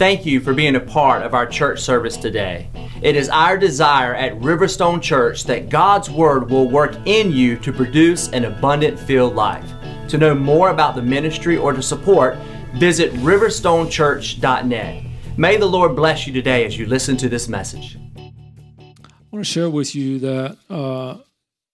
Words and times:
Thank 0.00 0.24
you 0.24 0.40
for 0.40 0.54
being 0.54 0.76
a 0.76 0.80
part 0.80 1.24
of 1.24 1.34
our 1.34 1.44
church 1.46 1.78
service 1.78 2.16
today. 2.16 2.70
It 3.02 3.16
is 3.16 3.28
our 3.28 3.58
desire 3.58 4.14
at 4.14 4.32
Riverstone 4.40 5.02
Church 5.02 5.44
that 5.44 5.68
God's 5.68 6.08
Word 6.08 6.48
will 6.48 6.66
work 6.66 6.96
in 7.04 7.30
you 7.30 7.58
to 7.58 7.70
produce 7.70 8.30
an 8.30 8.46
abundant 8.46 8.98
filled 8.98 9.34
life. 9.34 9.70
To 10.08 10.16
know 10.16 10.34
more 10.34 10.70
about 10.70 10.94
the 10.94 11.02
ministry 11.02 11.58
or 11.58 11.74
to 11.74 11.82
support, 11.82 12.38
visit 12.76 13.12
riverstonechurch.net. 13.12 15.04
May 15.36 15.58
the 15.58 15.66
Lord 15.66 15.94
bless 15.94 16.26
you 16.26 16.32
today 16.32 16.64
as 16.64 16.78
you 16.78 16.86
listen 16.86 17.18
to 17.18 17.28
this 17.28 17.46
message. 17.46 17.98
I 18.16 19.02
want 19.30 19.44
to 19.44 19.52
share 19.52 19.68
with 19.68 19.94
you 19.94 20.18
that 20.20 20.56
uh, 20.70 21.18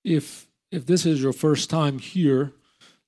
if 0.02 0.48
if 0.72 0.84
this 0.84 1.06
is 1.06 1.22
your 1.22 1.32
first 1.32 1.70
time 1.70 2.00
here, 2.00 2.54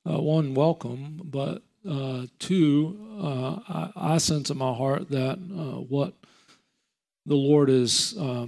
uh, 0.09 0.23
one, 0.23 0.55
welcome, 0.55 1.23
but 1.25 1.65
uh, 1.89 2.27
two, 2.39 2.99
uh, 3.21 3.59
I, 3.69 4.15
I, 4.15 4.19
sense 4.19 4.51
in 4.51 4.59
my 4.59 4.73
heart 4.75 5.11
that 5.11 5.39
uh, 5.39 5.81
what 5.81 6.15
the 7.27 7.35
Lord 7.35 7.71
is 7.71 8.17
uh, 8.19 8.47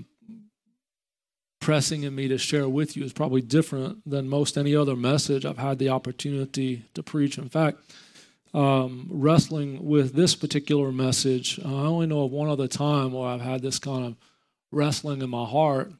pressing 1.60 2.02
in 2.02 2.14
me 2.14 2.28
to 2.28 2.38
share 2.38 2.68
with 2.68 2.96
you 2.96 3.04
is 3.04 3.12
probably 3.12 3.40
different 3.40 4.08
than 4.08 4.28
most 4.28 4.56
any 4.56 4.74
other 4.74 4.96
message 4.96 5.45
I've 5.45 5.58
had 5.58 5.78
the 5.78 5.88
opportunity 5.88 6.84
to 6.95 7.02
preach. 7.02 7.38
In 7.38 7.48
fact, 7.48 7.78
um, 8.52 9.06
wrestling 9.10 9.86
with 9.86 10.14
this 10.14 10.34
particular 10.34 10.92
message, 10.92 11.60
I 11.64 11.68
only 11.68 12.06
know 12.06 12.24
of 12.24 12.32
one 12.32 12.48
other 12.48 12.68
time 12.68 13.12
where 13.12 13.28
I've 13.28 13.40
had 13.40 13.62
this 13.62 13.78
kind 13.78 14.04
of 14.04 14.16
wrestling 14.72 15.22
in 15.22 15.30
my 15.30 15.45
heart 15.45 15.92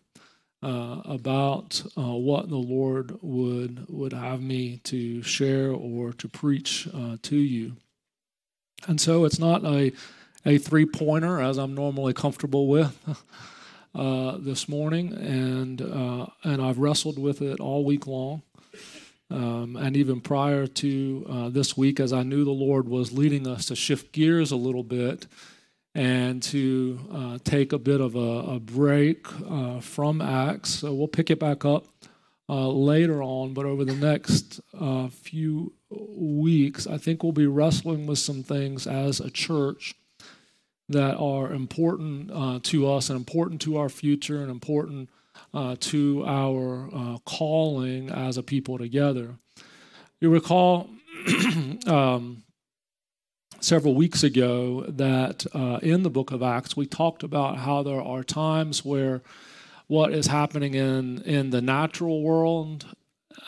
uh, 0.63 1.01
about 1.05 1.83
uh, 1.97 2.03
what 2.03 2.49
the 2.49 2.57
Lord 2.57 3.17
would 3.23 3.87
would 3.89 4.13
have 4.13 4.43
me 4.43 4.79
to 4.85 5.23
share 5.23 5.71
or 5.71 6.13
to 6.15 6.29
preach 6.29 6.89
uh, 6.93 7.17
to 7.23 7.37
you. 7.37 7.77
And 8.87 9.01
so 9.01 9.25
it's 9.25 9.39
not 9.39 9.65
a 9.65 9.93
a 10.47 10.59
three 10.59 10.87
pointer 10.87 11.41
as 11.41 11.59
I'm 11.59 11.75
normally 11.75 12.13
comfortable 12.13 12.69
with 12.69 12.97
uh, 13.95 14.37
this 14.39 14.69
morning, 14.69 15.13
and 15.15 15.81
uh, 15.81 16.27
and 16.45 16.63
I've 16.63 16.79
wrestled 16.79 17.19
with 17.19 17.43
it 17.43 17.61
all 17.61 17.85
week 17.85 18.07
long. 18.07 18.43
Um, 19.33 19.77
and 19.77 19.97
even 19.97 20.21
prior 20.21 20.67
to 20.67 21.27
uh, 21.31 21.49
this 21.51 21.77
week, 21.77 22.01
as 22.01 22.13
I 22.13 22.25
knew 22.25 22.45
the 22.45 22.51
Lord 22.51 22.89
was 22.89 23.13
leading 23.13 23.47
us 23.47 23.67
to 23.67 23.77
shift 23.77 24.11
gears 24.11 24.51
a 24.51 24.57
little 24.57 24.83
bit 24.83 25.27
and 25.95 26.43
to 26.43 26.99
uh, 27.13 27.39
take 27.43 27.73
a 27.73 27.79
bit 27.79 28.01
of 28.01 28.15
a, 28.15 28.55
a 28.55 28.61
break 28.61 29.27
uh, 29.49 29.81
from 29.81 30.21
Acts. 30.21 30.71
So 30.71 30.95
we'll 30.95 31.09
pick 31.09 31.31
it 31.31 31.41
back 31.41 31.65
up 31.65 31.87
uh, 32.49 32.69
later 32.69 33.23
on, 33.23 33.55
but 33.55 33.67
over 33.67 33.85
the 33.85 33.95
next 33.95 34.61
uh, 34.79 35.09
few 35.09 35.73
weeks, 35.91 36.87
I 36.87 36.99
think 36.99 37.23
we'll 37.23 37.33
be 37.33 37.47
wrestling 37.47 38.07
with 38.07 38.19
some 38.19 38.43
things 38.43 38.87
as 38.87 39.21
a 39.21 39.31
church 39.31 39.95
that 40.89 41.17
are 41.17 41.53
important 41.53 42.31
uh, 42.33 42.59
to 42.65 42.91
us 42.91 43.11
and 43.11 43.17
important 43.17 43.61
to 43.63 43.77
our 43.77 43.89
future 43.89 44.43
and 44.43 44.51
important 44.51 45.09
uh, 45.55 45.77
to 45.79 46.25
our 46.27 47.19
calling 47.25 48.11
as 48.11 48.37
a 48.37 48.43
people 48.43 48.79
together. 48.79 49.37
You 50.21 50.31
recall. 50.31 50.91
um, 51.87 52.43
several 53.61 53.95
weeks 53.95 54.23
ago 54.23 54.85
that 54.89 55.47
uh, 55.55 55.79
in 55.83 56.03
the 56.03 56.11
book 56.11 56.31
of 56.31 56.43
Acts 56.43 56.77
we 56.77 56.87
talked 56.87 57.23
about 57.23 57.59
how 57.59 57.83
there 57.83 58.01
are 58.01 58.23
times 58.23 58.85
where 58.85 59.23
what 59.87 60.13
is 60.13 60.29
happening 60.29 60.75
in, 60.75 61.21
in 61.23 61.51
the 61.51 61.61
natural 61.61 62.23
world 62.23 62.87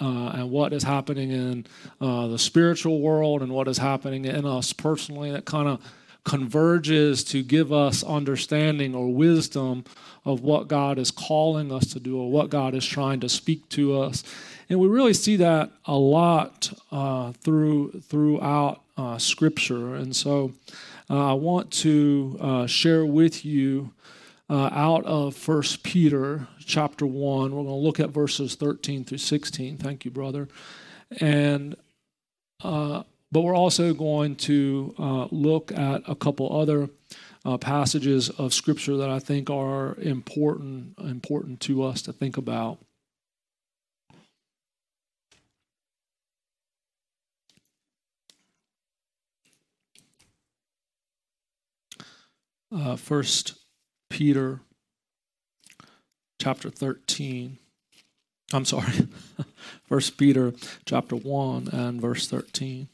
uh, 0.00 0.33
and 0.34 0.50
what 0.50 0.72
is 0.72 0.83
happening 0.83 1.30
in 1.30 1.66
uh, 2.00 2.27
the 2.27 2.38
spiritual 2.38 3.00
world 3.00 3.42
and 3.42 3.52
what 3.52 3.68
is 3.68 3.78
happening 3.78 4.24
in 4.24 4.44
us 4.44 4.72
personally 4.72 5.30
that 5.30 5.44
kind 5.44 5.68
of 5.68 5.80
converges 6.24 7.24
to 7.24 7.42
give 7.42 7.72
us 7.72 8.05
understanding 8.05 8.94
or 8.94 9.12
wisdom 9.12 9.84
of 10.24 10.40
what 10.40 10.68
God 10.68 10.98
is 10.98 11.10
calling 11.10 11.72
us 11.72 11.86
to 11.92 12.00
do 12.00 12.18
or 12.18 12.30
what 12.30 12.48
God 12.50 12.74
is 12.74 12.86
trying 12.86 13.20
to 13.20 13.28
speak 13.28 13.68
to 13.70 14.00
us. 14.00 14.22
And 14.68 14.78
we 14.78 14.88
really 14.88 15.14
see 15.14 15.36
that 15.36 15.72
a 15.84 15.96
lot 15.96 16.72
uh, 16.92 17.33
through 17.33 18.02
throughout 18.08 18.82
uh, 18.97 19.19
Scripture. 19.19 19.95
And 19.95 20.14
so 20.14 20.53
uh, 21.11 21.30
I 21.30 21.35
want 21.35 21.70
to 21.73 22.36
uh, 22.41 22.67
share 22.67 23.05
with 23.05 23.45
you 23.45 23.92
uh, 24.48 24.70
out 24.73 25.05
of 25.05 25.35
First 25.35 25.83
Peter 25.83 26.47
chapter 26.64 27.07
1. 27.07 27.51
We're 27.52 27.63
going 27.63 27.67
to 27.67 27.73
look 27.73 28.01
at 28.01 28.11
verses 28.11 28.55
13 28.55 29.05
through 29.05 29.19
16. 29.19 29.79
Thank 29.79 30.05
you, 30.05 30.11
brother. 30.11 30.48
And 31.20 31.77
uh, 32.63 33.02
but 33.31 33.41
we're 33.41 33.57
also 33.57 33.95
going 33.95 34.36
to 34.36 34.95
uh, 34.98 35.27
look 35.31 35.73
at 35.73 36.02
a 36.07 36.14
couple 36.14 36.55
other 36.55 36.91
passages 37.61 38.29
of 38.31 38.55
Scripture 38.55 38.97
that 38.98 39.11
I 39.11 39.19
think 39.19 39.51
are 39.51 39.97
important 39.97 40.95
important 40.98 41.61
to 41.61 41.83
us 41.83 42.02
to 42.02 42.13
think 42.13 42.36
about. 42.36 42.79
Uh, 52.74 52.96
1 52.96 53.24
Peter 54.10 54.60
chapter 56.40 56.70
13. 56.70 57.58
I'm 58.52 58.64
sorry, 58.64 59.08
1 59.88 60.00
Peter 60.16 60.52
chapter 60.84 61.16
1 61.16 61.68
and 61.68 62.00
verse 62.00 62.28
13. 62.28 62.88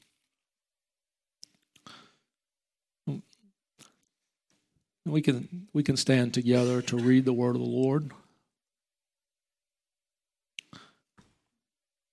We 5.07 5.23
can, 5.23 5.69
we 5.73 5.83
can 5.83 5.97
stand 5.97 6.35
together 6.35 6.83
to 6.83 6.97
read 6.97 7.25
the 7.25 7.33
word 7.33 7.57
of 7.57 7.63
the 7.63 7.67
Lord. 7.67 8.11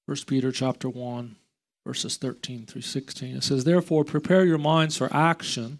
1 0.05 0.17
Peter 0.27 0.51
chapter 0.51 0.87
1, 0.87 1.35
verses 1.85 2.15
13 2.15 2.65
through 2.65 2.83
16. 2.83 3.35
It 3.35 3.43
says, 3.43 3.63
Therefore, 3.65 4.05
prepare 4.05 4.45
your 4.45 4.57
minds 4.57 4.95
for 4.95 5.13
action 5.13 5.79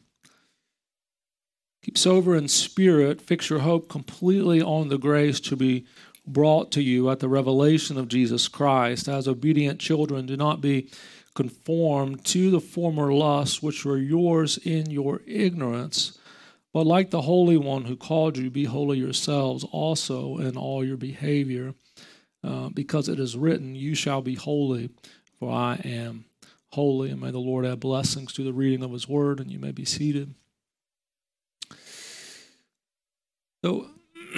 Keep 1.85 2.00
sober 2.00 2.35
in 2.35 2.47
spirit. 2.47 3.22
Fix 3.22 3.51
your 3.51 3.59
hope 3.59 3.90
completely 3.90 4.59
on 4.59 4.90
the 4.90 4.97
grace 4.97 5.40
to 5.41 5.56
be 5.56 5.85
brought 6.25 6.72
to 6.72 6.81
you 6.81 7.12
at 7.12 7.19
the 7.19 7.29
revelation 7.29 7.96
of 8.00 8.07
Jesus 8.07 8.47
Christ. 8.47 9.07
As 9.07 9.28
obedient 9.28 9.79
children, 9.79 10.25
do 10.25 10.35
not 10.35 10.62
be 10.62 10.90
conformed 11.35 12.25
to 12.25 12.50
the 12.50 12.59
former 12.59 13.13
lusts 13.13 13.62
which 13.62 13.85
were 13.85 14.00
yours 14.00 14.57
in 14.57 14.90
your 14.90 15.22
ignorance. 15.28 16.18
But 16.73 16.88
like 16.88 17.12
the 17.12 17.22
Holy 17.22 17.56
One 17.56 17.85
who 17.85 17.96
called 17.96 18.35
you, 18.35 18.50
be 18.50 18.66
holy 18.66 18.97
yourselves 18.97 19.63
also 19.72 20.40
in 20.40 20.57
all 20.57 20.84
your 20.84 20.97
behavior, 20.97 21.75
uh, 22.44 22.69
because 22.69 23.07
it 23.07 23.19
is 23.19 23.38
written, 23.38 23.75
You 23.75 23.94
shall 23.94 24.23
be 24.23 24.34
holy, 24.34 24.90
for 25.38 25.52
I 25.52 25.75
am 25.85 26.25
holy. 26.69 27.12
And 27.12 27.22
may 27.22 27.29
the 27.29 27.38
Lord 27.38 27.63
add 27.63 27.79
blessings 27.79 28.34
to 28.34 28.44
the 28.44 28.53
reading 28.53 28.84
of 28.84 28.91
his 28.91 29.07
word, 29.07 29.40
and 29.40 29.52
you 29.52 29.59
may 29.59 29.72
be 29.72 29.85
seated. 29.85 30.34
So, 33.66 33.88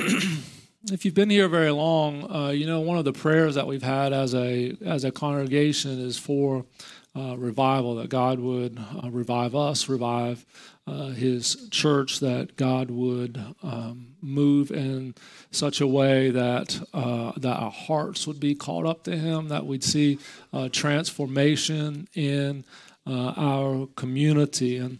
if 0.90 1.04
you've 1.04 1.14
been 1.14 1.30
here 1.30 1.50
very 1.50 1.72
long, 1.72 2.34
uh, 2.34 2.52
you 2.52 2.66
know 2.66 2.80
one 2.80 2.98
of 2.98 3.04
the 3.04 3.12
prayers 3.12 3.56
that 3.56 3.68
we've 3.68 3.84
had 3.84 4.14
as 4.14 4.34
a 4.34 4.78
as 4.86 5.04
a 5.04 5.12
congregation 5.12 6.00
is 6.00 6.18
for 6.18 6.66
uh, 7.14 7.36
revival. 7.38 7.96
That 7.96 8.08
God 8.08 8.40
would 8.40 8.80
uh, 9.04 9.10
revive 9.12 9.54
us, 9.54 9.90
revive 9.90 10.46
uh, 10.88 11.08
His 11.08 11.68
church. 11.72 12.22
That 12.22 12.56
God 12.56 12.90
would 12.90 13.44
um, 13.64 14.16
move 14.22 14.72
in 14.72 15.14
such 15.52 15.82
a 15.82 15.88
way 15.88 16.30
that 16.30 16.82
uh, 16.94 17.34
that 17.36 17.58
our 17.58 17.72
hearts 17.72 18.28
would 18.28 18.40
be 18.40 18.56
caught 18.56 18.86
up 18.86 19.04
to 19.04 19.18
Him. 19.18 19.50
That 19.50 19.66
we'd 19.66 19.84
see 19.84 20.20
uh, 20.54 20.70
transformation 20.70 22.08
in 22.16 22.64
our 23.06 23.88
community. 23.98 24.78
And 24.78 25.00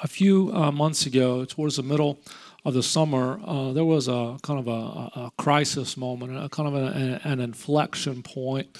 a 0.00 0.06
few 0.06 0.52
months 0.52 1.06
ago, 1.06 1.44
towards 1.44 1.74
the 1.74 1.82
middle 1.82 2.20
of 2.64 2.74
the 2.74 2.82
summer, 2.82 3.40
uh, 3.44 3.72
there 3.72 3.84
was 3.84 4.08
a 4.08 4.36
kind 4.42 4.58
of 4.58 4.68
a, 4.68 5.20
a 5.20 5.32
crisis 5.38 5.96
moment, 5.96 6.36
a 6.36 6.48
kind 6.48 6.68
of 6.68 6.74
a, 6.74 7.20
an 7.24 7.40
inflection 7.40 8.22
point 8.22 8.76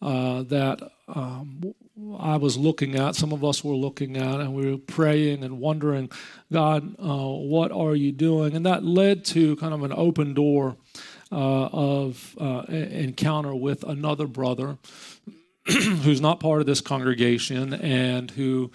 uh, 0.00 0.42
that 0.42 0.80
um, 1.08 1.74
I 2.18 2.36
was 2.36 2.56
looking 2.56 2.96
at. 2.96 3.14
Some 3.14 3.32
of 3.32 3.44
us 3.44 3.62
were 3.62 3.74
looking 3.74 4.16
at, 4.16 4.40
and 4.40 4.54
we 4.54 4.70
were 4.70 4.78
praying 4.78 5.44
and 5.44 5.60
wondering, 5.60 6.10
God, 6.52 6.96
uh, 6.98 7.28
what 7.28 7.70
are 7.70 7.94
you 7.94 8.10
doing? 8.10 8.56
And 8.56 8.66
that 8.66 8.84
led 8.84 9.24
to 9.26 9.56
kind 9.56 9.72
of 9.72 9.82
an 9.84 9.92
open 9.92 10.34
door 10.34 10.76
uh, 11.30 11.66
of 11.66 12.36
uh, 12.40 12.64
encounter 12.68 13.54
with 13.54 13.84
another 13.84 14.26
brother 14.26 14.78
who's 15.66 16.20
not 16.20 16.40
part 16.40 16.60
of 16.60 16.66
this 16.66 16.80
congregation 16.80 17.72
and 17.74 18.30
who. 18.32 18.70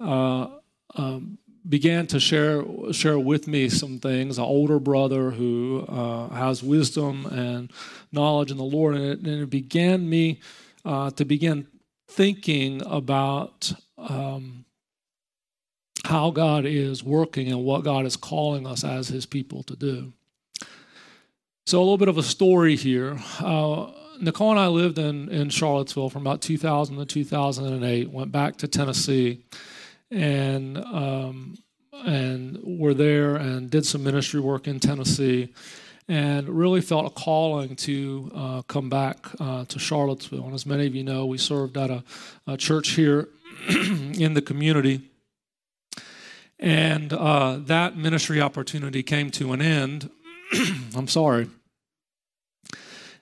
Uh, 0.00 0.48
um, 0.94 1.38
began 1.68 2.06
to 2.08 2.20
share 2.20 2.64
share 2.92 3.18
with 3.18 3.46
me 3.46 3.68
some 3.68 3.98
things. 3.98 4.38
An 4.38 4.44
older 4.44 4.78
brother 4.78 5.30
who 5.30 5.84
uh, 5.88 6.28
has 6.30 6.62
wisdom 6.62 7.26
and 7.26 7.72
knowledge 8.12 8.50
in 8.50 8.56
the 8.56 8.64
Lord, 8.64 8.94
and 8.94 9.04
it, 9.04 9.18
and 9.20 9.42
it 9.42 9.50
began 9.50 10.08
me 10.08 10.40
uh, 10.84 11.10
to 11.10 11.24
begin 11.24 11.66
thinking 12.08 12.82
about 12.86 13.72
um, 13.98 14.64
how 16.04 16.30
God 16.30 16.64
is 16.64 17.04
working 17.04 17.48
and 17.48 17.64
what 17.64 17.84
God 17.84 18.06
is 18.06 18.16
calling 18.16 18.66
us 18.66 18.84
as 18.84 19.08
His 19.08 19.26
people 19.26 19.62
to 19.64 19.76
do. 19.76 20.12
So, 21.66 21.78
a 21.78 21.80
little 21.80 21.98
bit 21.98 22.08
of 22.08 22.16
a 22.16 22.22
story 22.22 22.76
here. 22.76 23.18
Uh, 23.40 23.90
Nicole 24.20 24.50
and 24.50 24.58
I 24.58 24.68
lived 24.68 24.98
in, 24.98 25.28
in 25.28 25.50
Charlottesville 25.50 26.10
from 26.10 26.22
about 26.22 26.40
2000 26.40 26.96
to 26.96 27.04
2008, 27.04 28.10
went 28.10 28.32
back 28.32 28.56
to 28.56 28.68
Tennessee, 28.68 29.44
and, 30.10 30.78
um, 30.78 31.56
and 31.92 32.58
were 32.62 32.94
there 32.94 33.36
and 33.36 33.70
did 33.70 33.86
some 33.86 34.02
ministry 34.02 34.40
work 34.40 34.66
in 34.66 34.80
Tennessee, 34.80 35.52
and 36.08 36.48
really 36.48 36.80
felt 36.80 37.06
a 37.06 37.10
calling 37.10 37.76
to 37.76 38.30
uh, 38.34 38.62
come 38.62 38.88
back 38.88 39.26
uh, 39.40 39.64
to 39.66 39.78
Charlottesville. 39.78 40.44
And 40.44 40.54
as 40.54 40.64
many 40.64 40.86
of 40.86 40.94
you 40.94 41.04
know, 41.04 41.26
we 41.26 41.36
served 41.36 41.76
at 41.76 41.90
a, 41.90 42.02
a 42.46 42.56
church 42.56 42.90
here 42.90 43.28
in 43.68 44.34
the 44.34 44.42
community. 44.42 45.02
And 46.58 47.12
uh, 47.12 47.58
that 47.66 47.96
ministry 47.96 48.40
opportunity 48.40 49.02
came 49.02 49.30
to 49.32 49.52
an 49.52 49.62
end. 49.62 50.10
I'm 50.96 51.08
sorry. 51.08 51.48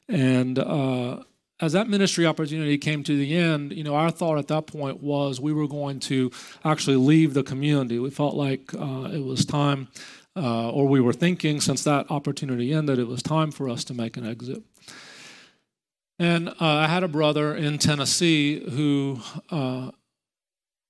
And 0.08 0.58
uh, 0.58 1.24
as 1.60 1.72
that 1.72 1.88
ministry 1.88 2.26
opportunity 2.26 2.76
came 2.76 3.02
to 3.02 3.16
the 3.16 3.34
end, 3.34 3.72
you 3.72 3.82
know, 3.82 3.94
our 3.94 4.10
thought 4.10 4.38
at 4.38 4.48
that 4.48 4.66
point 4.66 5.02
was 5.02 5.40
we 5.40 5.52
were 5.52 5.66
going 5.66 6.00
to 6.00 6.30
actually 6.64 6.96
leave 6.96 7.32
the 7.32 7.42
community. 7.42 7.98
We 7.98 8.10
felt 8.10 8.34
like 8.34 8.74
uh, 8.74 9.08
it 9.12 9.24
was 9.24 9.46
time, 9.46 9.88
uh, 10.36 10.70
or 10.70 10.86
we 10.86 11.00
were 11.00 11.14
thinking 11.14 11.60
since 11.60 11.82
that 11.84 12.10
opportunity 12.10 12.72
ended, 12.72 12.98
it 12.98 13.06
was 13.06 13.22
time 13.22 13.50
for 13.50 13.70
us 13.70 13.84
to 13.84 13.94
make 13.94 14.18
an 14.18 14.26
exit. 14.26 14.62
And 16.18 16.48
uh, 16.48 16.54
I 16.60 16.88
had 16.88 17.02
a 17.02 17.08
brother 17.08 17.54
in 17.54 17.78
Tennessee 17.78 18.62
who 18.70 19.20
uh, 19.50 19.90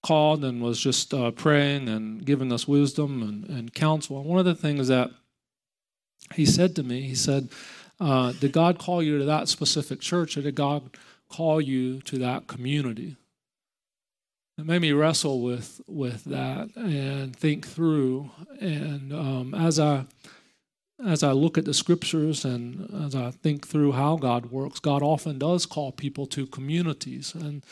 called 0.03 0.45
and 0.45 0.63
was 0.63 0.81
just 0.81 1.15
uh, 1.15 1.31
praying 1.33 1.89
and 1.89 2.25
giving 2.25 2.53
us 2.53 2.67
wisdom 2.67 3.23
and, 3.23 3.49
and 3.49 3.75
counsel. 3.75 4.19
And 4.19 4.27
one 4.27 4.39
of 4.39 4.45
the 4.45 4.55
things 4.55 4.89
that 4.89 5.11
he 6.35 6.47
said 6.47 6.75
to 6.77 6.83
me, 6.83 7.03
he 7.03 7.15
said, 7.15 7.51
uh, 8.01 8.33
did 8.33 8.53
God 8.53 8.79
call 8.79 9.03
you 9.03 9.19
to 9.19 9.25
that 9.25 9.49
specific 9.49 10.01
church 10.01 10.37
or 10.37 10.43
did 10.43 10.55
God 10.55 10.97
call 11.29 11.61
you 11.61 12.01
to 12.03 12.19
that 12.19 12.47
community? 12.47 13.17
It 14.59 14.65
made 14.65 14.81
me 14.81 14.93
wrestle 14.93 15.43
with, 15.43 15.83
with 15.87 16.25
that 16.25 16.75
and 16.77 17.37
think 17.37 17.67
through. 17.67 18.31
And 18.59 19.13
um, 19.13 19.55
as 19.55 19.79
I 19.79 20.07
as 21.05 21.23
I 21.23 21.33
look 21.33 21.59
at 21.59 21.67
the 21.67 21.75
scriptures 21.75 22.45
and 22.45 22.89
as 23.05 23.15
I 23.15 23.31
think 23.31 23.67
through 23.67 23.93
how 23.93 24.17
God 24.17 24.47
works, 24.47 24.81
God 24.81 25.03
often 25.03 25.39
does 25.39 25.67
call 25.67 25.93
people 25.93 26.27
to 26.29 26.47
communities. 26.47 27.35
And 27.35 27.63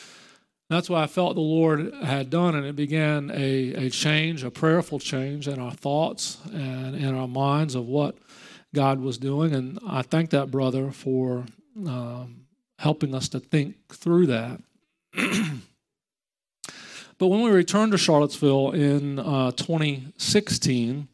that's 0.69 0.91
what 0.91 1.03
I 1.03 1.07
felt 1.07 1.35
the 1.35 1.41
Lord 1.41 1.95
had 2.03 2.29
done. 2.29 2.55
And 2.55 2.67
it 2.67 2.77
began 2.77 3.31
a, 3.31 3.87
a 3.87 3.91
change, 3.91 4.45
a 4.45 4.51
prayerful 4.51 4.99
change 4.99 5.49
in 5.49 5.59
our 5.59 5.73
thoughts 5.73 6.39
and 6.53 6.95
in 6.95 7.15
our 7.15 7.29
minds 7.29 7.75
of 7.75 7.87
what 7.87 8.17
God 8.75 9.01
was 9.01 9.17
doing. 9.17 9.55
And 9.55 9.79
I 9.87 10.03
thank 10.03 10.31
that 10.31 10.51
brother 10.51 10.91
for 10.91 11.47
um, 11.87 12.45
helping 12.79 13.15
us 13.15 13.29
to 13.31 13.41
think 13.41 13.77
through 13.95 14.27
that. 14.27 14.61
but 17.19 17.29
when 17.29 17.41
we 17.43 17.51
returned 17.51 17.93
to 17.93 17.99
Charlottesville 17.99 18.73
in 18.73 19.19
uh, 19.19 19.53
2016, 19.53 21.09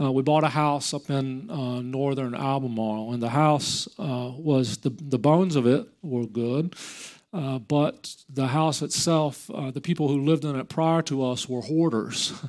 uh, 0.00 0.10
we 0.10 0.22
bought 0.22 0.42
a 0.42 0.48
house 0.48 0.92
up 0.92 1.10
in 1.10 1.50
uh, 1.50 1.80
northern 1.80 2.34
Albemarle, 2.34 3.12
and 3.12 3.22
the 3.22 3.28
house 3.28 3.86
uh, 3.98 4.32
was 4.36 4.78
the 4.78 4.90
the 4.90 5.18
bones 5.18 5.54
of 5.54 5.66
it 5.66 5.86
were 6.02 6.26
good, 6.26 6.74
uh, 7.32 7.58
but 7.58 8.16
the 8.28 8.48
house 8.48 8.82
itself, 8.82 9.48
uh, 9.50 9.70
the 9.70 9.80
people 9.80 10.08
who 10.08 10.24
lived 10.24 10.44
in 10.44 10.58
it 10.58 10.68
prior 10.68 11.02
to 11.02 11.24
us 11.24 11.48
were 11.48 11.60
hoarders. 11.60 12.32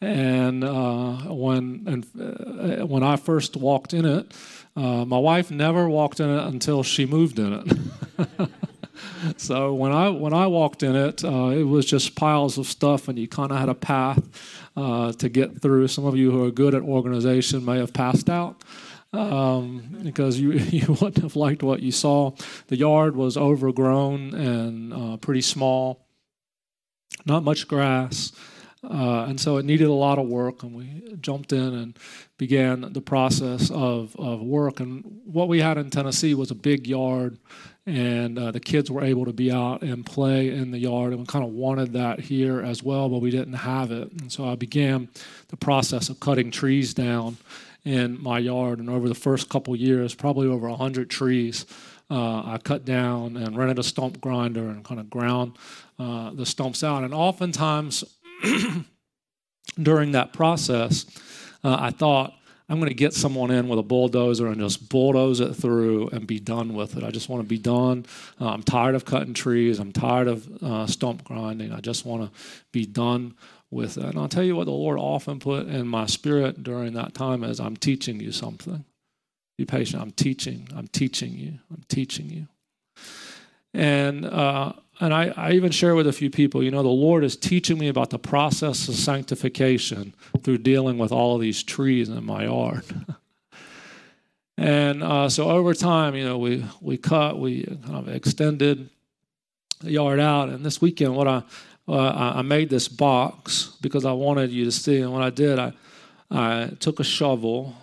And 0.00 0.62
uh, 0.62 1.14
when 1.34 1.82
and 1.86 2.80
uh, 2.80 2.86
when 2.86 3.02
I 3.02 3.16
first 3.16 3.56
walked 3.56 3.92
in 3.92 4.04
it, 4.04 4.32
uh, 4.76 5.04
my 5.04 5.18
wife 5.18 5.50
never 5.50 5.88
walked 5.88 6.20
in 6.20 6.30
it 6.30 6.44
until 6.46 6.84
she 6.84 7.04
moved 7.04 7.38
in 7.40 7.52
it. 7.52 8.50
so 9.36 9.74
when 9.74 9.90
I 9.90 10.08
when 10.10 10.32
I 10.32 10.46
walked 10.46 10.84
in 10.84 10.94
it, 10.94 11.24
uh, 11.24 11.48
it 11.48 11.64
was 11.64 11.84
just 11.84 12.14
piles 12.14 12.58
of 12.58 12.66
stuff, 12.66 13.08
and 13.08 13.18
you 13.18 13.26
kind 13.26 13.50
of 13.50 13.58
had 13.58 13.68
a 13.68 13.74
path 13.74 14.22
uh, 14.76 15.12
to 15.12 15.28
get 15.28 15.60
through. 15.60 15.88
Some 15.88 16.04
of 16.04 16.16
you 16.16 16.30
who 16.30 16.44
are 16.44 16.52
good 16.52 16.76
at 16.76 16.82
organization 16.82 17.64
may 17.64 17.78
have 17.78 17.92
passed 17.92 18.30
out. 18.30 18.62
Um, 19.10 20.00
because 20.02 20.38
you 20.38 20.52
you 20.70 20.92
wouldn't 20.92 21.22
have 21.22 21.34
liked 21.34 21.62
what 21.62 21.80
you 21.82 21.90
saw. 21.90 22.32
The 22.68 22.76
yard 22.76 23.16
was 23.16 23.36
overgrown 23.36 24.34
and 24.34 24.92
uh, 24.92 25.16
pretty 25.16 25.40
small, 25.40 26.06
not 27.24 27.42
much 27.42 27.66
grass. 27.66 28.32
Uh, 28.84 29.26
and 29.28 29.40
so 29.40 29.56
it 29.56 29.64
needed 29.64 29.88
a 29.88 29.92
lot 29.92 30.18
of 30.18 30.26
work, 30.26 30.62
and 30.62 30.74
we 30.74 31.16
jumped 31.20 31.52
in 31.52 31.74
and 31.74 31.98
began 32.36 32.92
the 32.92 33.00
process 33.00 33.70
of, 33.70 34.14
of 34.16 34.40
work. 34.40 34.78
And 34.80 35.20
what 35.24 35.48
we 35.48 35.60
had 35.60 35.78
in 35.78 35.90
Tennessee 35.90 36.34
was 36.34 36.50
a 36.50 36.54
big 36.54 36.86
yard, 36.86 37.38
and 37.86 38.38
uh, 38.38 38.50
the 38.52 38.60
kids 38.60 38.90
were 38.90 39.02
able 39.02 39.24
to 39.24 39.32
be 39.32 39.50
out 39.50 39.82
and 39.82 40.06
play 40.06 40.50
in 40.50 40.70
the 40.70 40.78
yard. 40.78 41.12
And 41.12 41.20
we 41.20 41.26
kind 41.26 41.44
of 41.44 41.50
wanted 41.50 41.92
that 41.94 42.20
here 42.20 42.62
as 42.62 42.82
well, 42.82 43.08
but 43.08 43.18
we 43.18 43.30
didn't 43.30 43.54
have 43.54 43.90
it. 43.90 44.12
And 44.12 44.30
so 44.30 44.48
I 44.48 44.54
began 44.54 45.08
the 45.48 45.56
process 45.56 46.08
of 46.08 46.20
cutting 46.20 46.50
trees 46.50 46.94
down 46.94 47.38
in 47.84 48.22
my 48.22 48.38
yard. 48.38 48.78
And 48.78 48.90
over 48.90 49.08
the 49.08 49.14
first 49.14 49.48
couple 49.48 49.74
years, 49.74 50.14
probably 50.14 50.46
over 50.46 50.68
100 50.68 51.10
trees. 51.10 51.66
Uh, 52.10 52.42
I 52.52 52.58
cut 52.62 52.84
down 52.86 53.36
and 53.36 53.56
rented 53.56 53.78
a 53.78 53.82
stump 53.82 54.20
grinder 54.20 54.68
and 54.68 54.82
kind 54.82 54.98
of 54.98 55.10
ground 55.10 55.58
uh, 55.98 56.30
the 56.30 56.46
stumps 56.46 56.82
out. 56.82 57.04
And 57.04 57.12
oftentimes, 57.12 58.04
during 59.82 60.12
that 60.12 60.32
process, 60.32 61.06
uh, 61.64 61.76
I 61.78 61.90
thought, 61.90 62.34
I'm 62.70 62.78
going 62.78 62.90
to 62.90 62.94
get 62.94 63.14
someone 63.14 63.50
in 63.50 63.68
with 63.68 63.78
a 63.78 63.82
bulldozer 63.82 64.46
and 64.48 64.60
just 64.60 64.90
bulldoze 64.90 65.40
it 65.40 65.54
through 65.54 66.08
and 66.08 66.26
be 66.26 66.38
done 66.38 66.74
with 66.74 66.98
it. 66.98 67.04
I 67.04 67.10
just 67.10 67.30
want 67.30 67.42
to 67.42 67.48
be 67.48 67.56
done. 67.56 68.04
Uh, 68.38 68.50
I'm 68.50 68.62
tired 68.62 68.94
of 68.94 69.06
cutting 69.06 69.32
trees. 69.32 69.78
I'm 69.78 69.92
tired 69.92 70.28
of 70.28 70.62
uh, 70.62 70.86
stump 70.86 71.24
grinding. 71.24 71.72
I 71.72 71.80
just 71.80 72.04
want 72.04 72.24
to 72.24 72.40
be 72.70 72.84
done 72.84 73.34
with 73.70 73.96
it. 73.96 74.04
And 74.04 74.18
I'll 74.18 74.28
tell 74.28 74.42
you 74.42 74.54
what 74.54 74.64
the 74.64 74.72
Lord 74.72 74.98
often 74.98 75.40
put 75.40 75.66
in 75.66 75.88
my 75.88 76.04
spirit 76.04 76.62
during 76.62 76.92
that 76.92 77.14
time 77.14 77.42
is 77.42 77.58
I'm 77.58 77.76
teaching 77.76 78.20
you 78.20 78.32
something. 78.32 78.84
Be 79.56 79.64
patient. 79.64 80.02
I'm 80.02 80.12
teaching. 80.12 80.68
I'm 80.76 80.88
teaching 80.88 81.32
you. 81.32 81.58
I'm 81.70 81.84
teaching 81.88 82.28
you. 82.28 82.48
And 83.72 84.26
uh, 84.26 84.72
and 85.00 85.14
I, 85.14 85.32
I 85.36 85.52
even 85.52 85.70
share 85.70 85.94
with 85.94 86.06
a 86.06 86.12
few 86.12 86.30
people, 86.30 86.62
you 86.62 86.70
know, 86.70 86.82
the 86.82 86.88
Lord 86.88 87.22
is 87.22 87.36
teaching 87.36 87.78
me 87.78 87.88
about 87.88 88.10
the 88.10 88.18
process 88.18 88.88
of 88.88 88.94
sanctification 88.94 90.14
through 90.42 90.58
dealing 90.58 90.98
with 90.98 91.12
all 91.12 91.38
these 91.38 91.62
trees 91.62 92.08
in 92.08 92.24
my 92.24 92.44
yard. 92.44 92.82
and 94.58 95.02
uh, 95.02 95.28
so 95.28 95.50
over 95.50 95.72
time, 95.72 96.16
you 96.16 96.24
know, 96.24 96.38
we, 96.38 96.64
we 96.80 96.96
cut, 96.96 97.38
we 97.38 97.64
kind 97.64 97.96
of 97.96 98.08
extended 98.08 98.90
the 99.80 99.92
yard 99.92 100.18
out. 100.18 100.48
And 100.48 100.64
this 100.64 100.80
weekend, 100.80 101.14
what 101.14 101.28
I, 101.28 101.42
uh, 101.86 102.32
I 102.36 102.42
made 102.42 102.68
this 102.68 102.88
box 102.88 103.76
because 103.80 104.04
I 104.04 104.12
wanted 104.12 104.50
you 104.50 104.64
to 104.64 104.72
see. 104.72 105.00
And 105.00 105.12
what 105.12 105.22
I 105.22 105.30
did, 105.30 105.58
I, 105.60 105.72
I 106.30 106.72
took 106.80 106.98
a 106.98 107.04
shovel 107.04 107.74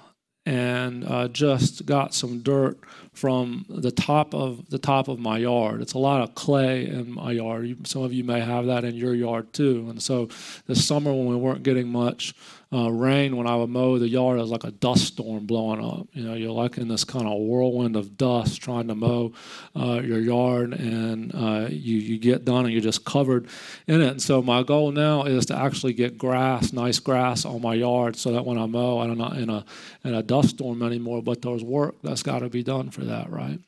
and 0.45 1.05
uh, 1.05 1.27
just 1.29 1.85
got 1.85 2.13
some 2.13 2.41
dirt 2.41 2.77
from 3.15 3.65
the 3.69 3.91
top 3.91 4.33
of 4.33 4.69
the 4.69 4.77
top 4.77 5.07
of 5.07 5.19
my 5.19 5.37
yard. 5.37 5.81
It's 5.81 5.93
a 5.93 5.99
lot 5.99 6.21
of 6.21 6.35
clay 6.35 6.85
in 6.85 7.11
my 7.13 7.31
yard. 7.31 7.87
Some 7.87 8.03
of 8.03 8.13
you 8.13 8.23
may 8.23 8.41
have 8.41 8.65
that 8.65 8.83
in 8.83 8.95
your 8.95 9.13
yard 9.13 9.53
too. 9.53 9.87
And 9.89 10.01
so 10.01 10.29
this 10.67 10.85
summer 10.85 11.13
when 11.13 11.27
we 11.27 11.35
weren't 11.35 11.63
getting 11.63 11.87
much 11.87 12.33
uh, 12.75 12.89
rain, 12.89 13.37
when 13.37 13.47
I 13.47 13.55
would 13.55 13.69
mow 13.69 13.97
the 13.97 14.09
yard, 14.09 14.37
it 14.37 14.41
was 14.41 14.51
like 14.51 14.65
a 14.65 14.71
dust 14.71 15.05
storm 15.05 15.45
blowing 15.45 15.83
up. 15.83 16.07
You 16.11 16.23
know, 16.23 16.33
you're 16.33 16.51
like 16.51 16.77
in 16.77 16.89
this 16.89 17.05
kind 17.05 17.25
of 17.25 17.39
whirlwind 17.39 17.95
of 17.95 18.17
dust 18.17 18.61
trying 18.61 18.89
to 18.89 18.95
mow 18.95 19.31
uh, 19.75 20.01
your 20.03 20.19
yard, 20.19 20.73
and 20.73 21.33
uh, 21.33 21.67
you 21.69 21.97
you 21.97 22.19
get 22.19 22.43
done 22.43 22.65
and 22.65 22.73
you're 22.73 22.81
just 22.81 23.05
covered 23.05 23.47
in 23.87 24.01
it. 24.01 24.07
And 24.09 24.21
so 24.21 24.41
my 24.41 24.63
goal 24.63 24.91
now 24.91 25.23
is 25.23 25.45
to 25.45 25.55
actually 25.55 25.93
get 25.93 26.17
grass, 26.17 26.73
nice 26.73 26.99
grass 26.99 27.45
on 27.45 27.61
my 27.61 27.75
yard, 27.75 28.17
so 28.17 28.33
that 28.33 28.45
when 28.45 28.57
I 28.57 28.65
mow, 28.65 28.99
I'm 28.99 29.17
not 29.17 29.37
in 29.37 29.49
a 29.49 29.63
in 30.03 30.13
a 30.13 30.21
dust 30.21 30.49
storm 30.49 30.83
anymore. 30.83 31.21
But 31.21 31.41
there's 31.41 31.63
work 31.63 31.95
that's 32.03 32.23
got 32.23 32.39
to 32.39 32.49
be 32.49 32.63
done 32.63 32.89
for 32.89 33.05
that, 33.05 33.29
right? 33.29 33.59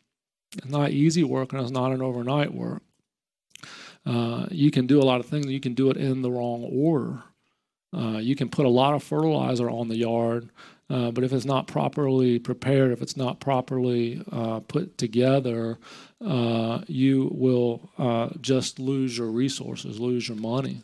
It's 0.58 0.68
not 0.70 0.92
easy 0.92 1.24
work 1.24 1.54
and 1.54 1.62
it's 1.62 1.72
not 1.72 1.92
an 1.92 2.02
overnight 2.02 2.54
work. 2.54 2.82
Uh, 4.06 4.48
you 4.52 4.72
can 4.72 4.88
do 4.88 5.02
a 5.02 5.04
lot 5.04 5.20
of 5.20 5.26
things, 5.26 5.48
you 5.48 5.60
can 5.60 5.74
do 5.74 5.90
it 5.90 5.98
in 5.98 6.22
the 6.22 6.32
wrong 6.32 6.64
order. 6.64 7.24
Uh, 7.98 8.18
you 8.20 8.36
can 8.36 8.50
put 8.50 8.66
a 8.66 8.70
lot 8.70 8.94
of 8.94 9.02
fertilizer 9.02 9.70
on 9.70 9.88
the 9.88 9.98
yard, 9.98 10.50
uh, 10.90 11.12
but 11.12 11.24
if 11.24 11.34
it's 11.34 11.46
not 11.46 11.68
properly 11.68 12.40
prepared, 12.40 12.92
if 12.92 13.02
it's 13.02 13.18
not 13.18 13.40
properly 13.40 14.22
uh, 14.32 14.60
put 14.62 14.98
together, 14.98 15.80
uh, 16.26 16.82
you 16.88 17.30
will 17.34 17.90
uh, 17.98 18.30
just 18.40 18.80
lose 18.80 19.18
your 19.18 19.28
resources, 19.28 20.00
lose 20.00 20.28
your 20.28 20.38
money. 20.38 20.82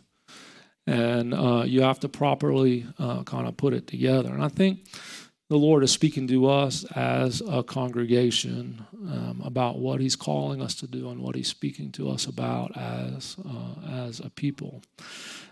And 0.86 1.34
you 1.70 1.82
have 1.82 2.02
to 2.02 2.10
properly 2.10 2.86
kind 2.98 3.48
of 3.48 3.56
put 3.56 3.74
it 3.74 3.88
together. 3.88 4.34
And 4.34 4.44
I 4.44 4.50
think 4.50 4.80
the 5.54 5.60
Lord 5.60 5.84
is 5.84 5.92
speaking 5.92 6.28
to 6.30 6.50
us 6.50 6.84
as 6.96 7.44
a 7.48 7.62
congregation 7.62 8.88
um, 8.92 9.40
about 9.46 9.78
what 9.78 10.00
He's 10.00 10.16
calling 10.16 10.64
us 10.64 10.74
to 10.76 10.88
do 10.88 11.10
and 11.10 11.22
what 11.22 11.36
He's 11.36 11.48
speaking 11.48 11.92
to 11.92 12.10
us 12.10 12.26
about 12.26 12.76
as 12.76 13.38
uh, 13.48 13.88
as 13.88 14.20
a 14.20 14.32
people. 14.32 14.82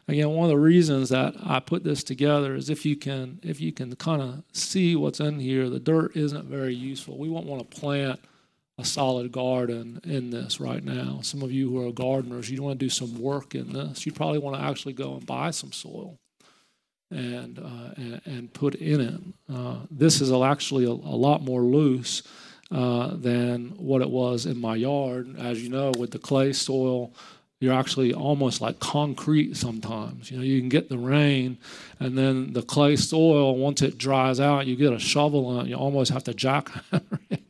Again, 0.08 0.32
one 0.32 0.46
of 0.46 0.50
the 0.50 0.58
reasons 0.58 1.10
that 1.10 1.36
I 1.44 1.60
put 1.60 1.84
this 1.84 2.04
together 2.04 2.56
is 2.56 2.68
if 2.68 2.84
you 2.84 2.96
can 2.96 3.40
if 3.44 3.62
you 3.62 3.72
can 3.72 3.96
kind 3.96 4.24
of 4.24 4.44
see 4.54 4.96
what's 4.96 5.20
in 5.20 5.40
here, 5.40 5.70
the 5.70 5.80
dirt 5.80 6.18
isn't 6.18 6.46
very 6.46 6.74
useful. 6.74 7.20
We 7.20 7.30
won't 7.30 7.46
want 7.46 7.70
to 7.70 7.80
plant 7.80 8.20
a 8.80 8.86
solid 8.86 9.32
garden 9.32 10.02
in 10.04 10.32
this 10.32 10.60
right 10.60 10.84
now. 10.84 11.20
Some 11.22 11.44
of 11.44 11.52
you 11.52 11.70
who 11.70 11.88
are 11.88 11.92
gardeners, 11.92 12.50
you 12.50 12.64
want 12.64 12.80
to 12.80 12.86
do 12.86 12.90
some 12.90 13.22
work 13.22 13.54
in 13.54 13.74
this. 13.74 14.08
You 14.08 14.14
probably 14.14 14.40
want 14.40 14.58
to 14.58 14.64
actually 14.64 14.94
go 14.94 15.14
and 15.14 15.26
buy 15.28 15.52
some 15.52 15.72
soil 15.72 16.18
and 17.12 17.60
uh, 17.60 17.94
and, 17.98 18.22
and, 18.26 18.54
put 18.54 18.76
in 18.76 19.02
it. 19.02 19.22
Uh, 19.54 19.78
this 19.92 20.22
is 20.22 20.32
actually 20.32 20.86
a, 20.86 20.92
a 20.92 21.18
lot 21.18 21.44
more 21.44 21.62
loose 21.62 22.24
uh, 22.72 23.16
than 23.16 23.70
what 23.78 24.02
it 24.02 24.10
was 24.10 24.46
in 24.46 24.60
my 24.60 24.76
yard. 24.76 25.36
As 25.38 25.62
you 25.62 25.70
know, 25.70 25.92
with 25.98 26.12
the 26.12 26.20
clay 26.20 26.54
soil, 26.54 27.14
you're 27.60 27.74
actually 27.74 28.14
almost 28.14 28.62
like 28.62 28.80
concrete 28.80 29.56
sometimes. 29.56 30.32
You 30.32 30.38
know, 30.38 30.44
you 30.44 30.60
can 30.60 30.70
get 30.70 30.90
the 30.90 30.98
rain, 30.98 31.58
and 32.00 32.18
then 32.18 32.54
the 32.54 32.64
clay 32.64 32.96
soil 32.96 33.56
once 33.58 33.82
it 33.82 33.98
dries 33.98 34.40
out, 34.40 34.68
you 34.68 34.76
get 34.76 34.94
a 34.94 35.00
shovel 35.00 35.60
and 35.60 35.70
you 35.70 35.76
almost 35.76 36.12
have 36.12 36.24
to 36.24 36.34
jackhammer 36.34 37.20
it 37.30 37.44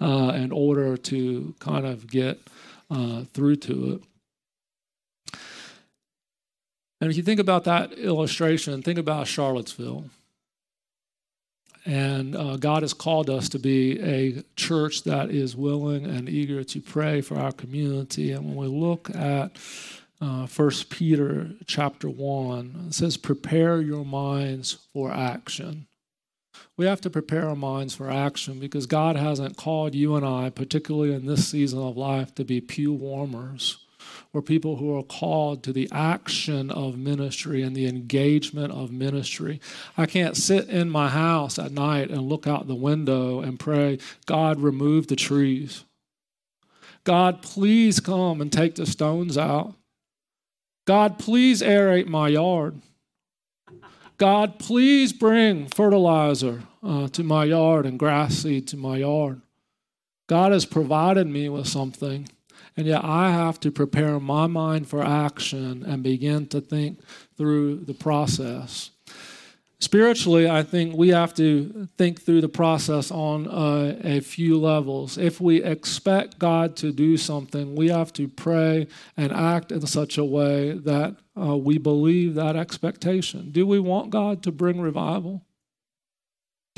uh, 0.00 0.32
in 0.34 0.52
order 0.52 0.96
to 0.96 1.54
kind 1.58 1.86
of 1.86 2.06
get 2.06 2.38
uh, 2.90 3.24
through 3.32 3.56
to 3.56 3.94
it. 3.94 4.02
And 7.00 7.10
if 7.10 7.16
you 7.16 7.22
think 7.22 7.40
about 7.40 7.64
that 7.64 7.92
illustration, 7.92 8.82
think 8.82 8.98
about 8.98 9.26
Charlottesville. 9.26 10.10
And 11.84 12.36
uh, 12.36 12.56
God 12.56 12.82
has 12.82 12.92
called 12.92 13.30
us 13.30 13.48
to 13.50 13.58
be 13.58 14.00
a 14.00 14.42
church 14.56 15.04
that 15.04 15.30
is 15.30 15.56
willing 15.56 16.04
and 16.04 16.28
eager 16.28 16.64
to 16.64 16.80
pray 16.80 17.20
for 17.20 17.38
our 17.38 17.52
community. 17.52 18.32
And 18.32 18.46
when 18.46 18.56
we 18.56 18.66
look 18.66 19.14
at 19.14 19.56
uh, 20.20 20.46
Peter 20.90 21.50
chapter 21.66 22.10
1, 22.10 22.86
it 22.88 22.94
says, 22.94 23.16
Prepare 23.16 23.80
your 23.80 24.04
minds 24.04 24.78
for 24.92 25.12
action. 25.12 25.86
We 26.76 26.86
have 26.86 27.00
to 27.02 27.10
prepare 27.10 27.48
our 27.48 27.56
minds 27.56 27.94
for 27.94 28.10
action 28.10 28.58
because 28.58 28.86
God 28.86 29.16
hasn't 29.16 29.56
called 29.56 29.94
you 29.94 30.16
and 30.16 30.26
I, 30.26 30.50
particularly 30.50 31.14
in 31.14 31.26
this 31.26 31.48
season 31.48 31.78
of 31.78 31.96
life, 31.96 32.34
to 32.34 32.44
be 32.44 32.60
pew 32.60 32.92
warmers 32.92 33.78
we're 34.38 34.42
people 34.42 34.76
who 34.76 34.96
are 34.96 35.02
called 35.02 35.64
to 35.64 35.72
the 35.72 35.88
action 35.90 36.70
of 36.70 36.96
ministry 36.96 37.60
and 37.60 37.74
the 37.74 37.88
engagement 37.88 38.72
of 38.72 38.92
ministry. 38.92 39.60
I 39.96 40.06
can't 40.06 40.36
sit 40.36 40.68
in 40.68 40.90
my 40.90 41.08
house 41.08 41.58
at 41.58 41.72
night 41.72 42.08
and 42.08 42.28
look 42.28 42.46
out 42.46 42.68
the 42.68 42.76
window 42.76 43.40
and 43.40 43.58
pray, 43.58 43.98
God, 44.26 44.60
remove 44.60 45.08
the 45.08 45.16
trees. 45.16 45.82
God, 47.02 47.42
please 47.42 47.98
come 47.98 48.40
and 48.40 48.52
take 48.52 48.76
the 48.76 48.86
stones 48.86 49.36
out. 49.36 49.74
God, 50.86 51.18
please 51.18 51.60
aerate 51.60 52.06
my 52.06 52.28
yard. 52.28 52.80
God, 54.18 54.60
please 54.60 55.12
bring 55.12 55.66
fertilizer 55.66 56.62
uh, 56.80 57.08
to 57.08 57.24
my 57.24 57.46
yard 57.46 57.86
and 57.86 57.98
grass 57.98 58.36
seed 58.36 58.68
to 58.68 58.76
my 58.76 58.98
yard. 58.98 59.40
God 60.28 60.52
has 60.52 60.64
provided 60.64 61.26
me 61.26 61.48
with 61.48 61.66
something. 61.66 62.28
And 62.78 62.86
yet 62.86 63.04
I 63.04 63.32
have 63.32 63.58
to 63.60 63.72
prepare 63.72 64.20
my 64.20 64.46
mind 64.46 64.86
for 64.86 65.02
action 65.02 65.82
and 65.84 66.00
begin 66.00 66.46
to 66.46 66.60
think 66.60 67.00
through 67.36 67.78
the 67.78 67.92
process. 67.92 68.92
Spiritually, 69.80 70.48
I 70.48 70.62
think 70.62 70.94
we 70.94 71.08
have 71.08 71.34
to 71.34 71.88
think 71.98 72.22
through 72.22 72.40
the 72.40 72.48
process 72.48 73.10
on 73.10 73.48
a 73.50 74.20
few 74.20 74.60
levels. 74.60 75.18
If 75.18 75.40
we 75.40 75.60
expect 75.60 76.38
God 76.38 76.76
to 76.76 76.92
do 76.92 77.16
something, 77.16 77.74
we 77.74 77.88
have 77.88 78.12
to 78.12 78.28
pray 78.28 78.86
and 79.16 79.32
act 79.32 79.72
in 79.72 79.84
such 79.84 80.16
a 80.16 80.24
way 80.24 80.70
that 80.74 81.16
uh, 81.36 81.56
we 81.56 81.78
believe 81.78 82.36
that 82.36 82.54
expectation. 82.54 83.50
Do 83.50 83.66
we 83.66 83.80
want 83.80 84.10
God 84.10 84.44
to 84.44 84.52
bring 84.52 84.80
revival? 84.80 85.47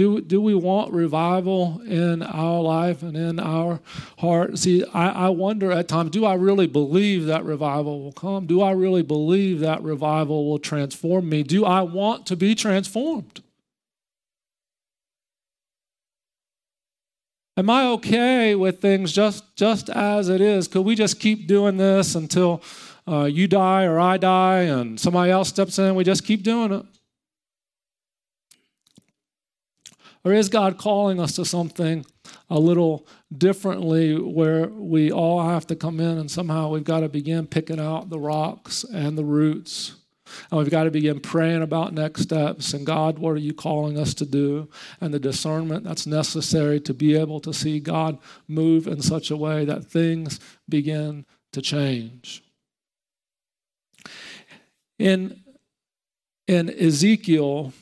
Do, 0.01 0.23
do 0.23 0.41
we 0.41 0.55
want 0.55 0.95
revival 0.95 1.83
in 1.87 2.23
our 2.23 2.63
life 2.63 3.03
and 3.03 3.15
in 3.15 3.39
our 3.39 3.81
heart? 4.17 4.59
See, 4.59 4.83
I, 4.95 5.27
I 5.27 5.29
wonder 5.29 5.71
at 5.71 5.89
times, 5.89 6.11
do 6.11 6.25
I 6.25 6.37
really 6.37 6.67
believe 6.67 7.27
that 7.27 7.45
revival 7.45 8.03
will 8.03 8.13
come? 8.13 8.47
Do 8.47 8.63
I 8.63 8.71
really 8.71 9.03
believe 9.03 9.61
that 9.61 9.83
revival 9.83 10.47
will 10.47 10.59
transform 10.59 11.29
me? 11.29 11.43
Do 11.43 11.67
I 11.67 11.83
want 11.83 12.25
to 12.29 12.37
be 12.37 12.55
transformed? 12.55 13.43
Am 17.59 17.69
I 17.69 17.85
okay 17.89 18.55
with 18.55 18.81
things 18.81 19.13
just, 19.13 19.55
just 19.55 19.91
as 19.91 20.31
it 20.31 20.41
is? 20.41 20.67
Could 20.67 20.87
we 20.87 20.95
just 20.95 21.21
keep 21.21 21.47
doing 21.47 21.77
this 21.77 22.15
until 22.15 22.63
uh, 23.07 23.25
you 23.25 23.47
die 23.47 23.85
or 23.85 24.01
I 24.01 24.17
die 24.17 24.61
and 24.61 24.99
somebody 24.99 25.31
else 25.31 25.51
steps 25.51 25.79
in? 25.79 25.95
We 25.95 26.05
just 26.05 26.25
keep 26.25 26.43
doing 26.43 26.73
it. 26.73 26.87
Or 30.25 30.35
is 30.35 30.49
God 30.49 30.77
calling 30.77 31.19
us 31.19 31.37
to 31.37 31.45
something 31.45 32.05
a 32.51 32.59
little 32.59 33.07
differently 33.37 34.15
where 34.15 34.69
we 34.69 35.11
all 35.11 35.43
have 35.49 35.67
to 35.69 35.77
come 35.77 35.99
in 35.99 36.19
and 36.19 36.31
somehow 36.31 36.69
we've 36.69 36.85
got 36.85 37.01
to 37.01 37.09
begin 37.09 37.47
picking 37.47 37.81
out 37.81 38.11
the 38.11 38.19
rocks 38.19 38.85
and 38.85 39.17
the 39.17 39.25
roots? 39.25 39.95
And 40.51 40.59
we've 40.59 40.71
got 40.71 40.85
to 40.85 40.91
begin 40.91 41.21
praying 41.21 41.63
about 41.63 41.95
next 41.95 42.23
steps 42.23 42.73
and 42.75 42.87
God, 42.87 43.19
what 43.19 43.31
are 43.31 43.39
you 43.39 43.55
calling 43.55 43.99
us 43.99 44.15
to 44.15 44.27
do? 44.27 44.69
And 45.01 45.13
the 45.13 45.19
discernment 45.19 45.85
that's 45.85 46.07
necessary 46.07 46.81
to 46.81 46.95
be 46.95 47.17
able 47.17 47.41
to 47.41 47.53
see 47.53 47.81
God 47.81 48.19
move 48.47 48.87
in 48.87 49.01
such 49.01 49.31
a 49.31 49.37
way 49.37 49.65
that 49.65 49.87
things 49.87 50.39
begin 50.69 51.25
to 51.53 51.63
change. 51.63 52.45
In, 54.99 55.43
in 56.47 56.69
Ezekiel, 56.71 57.73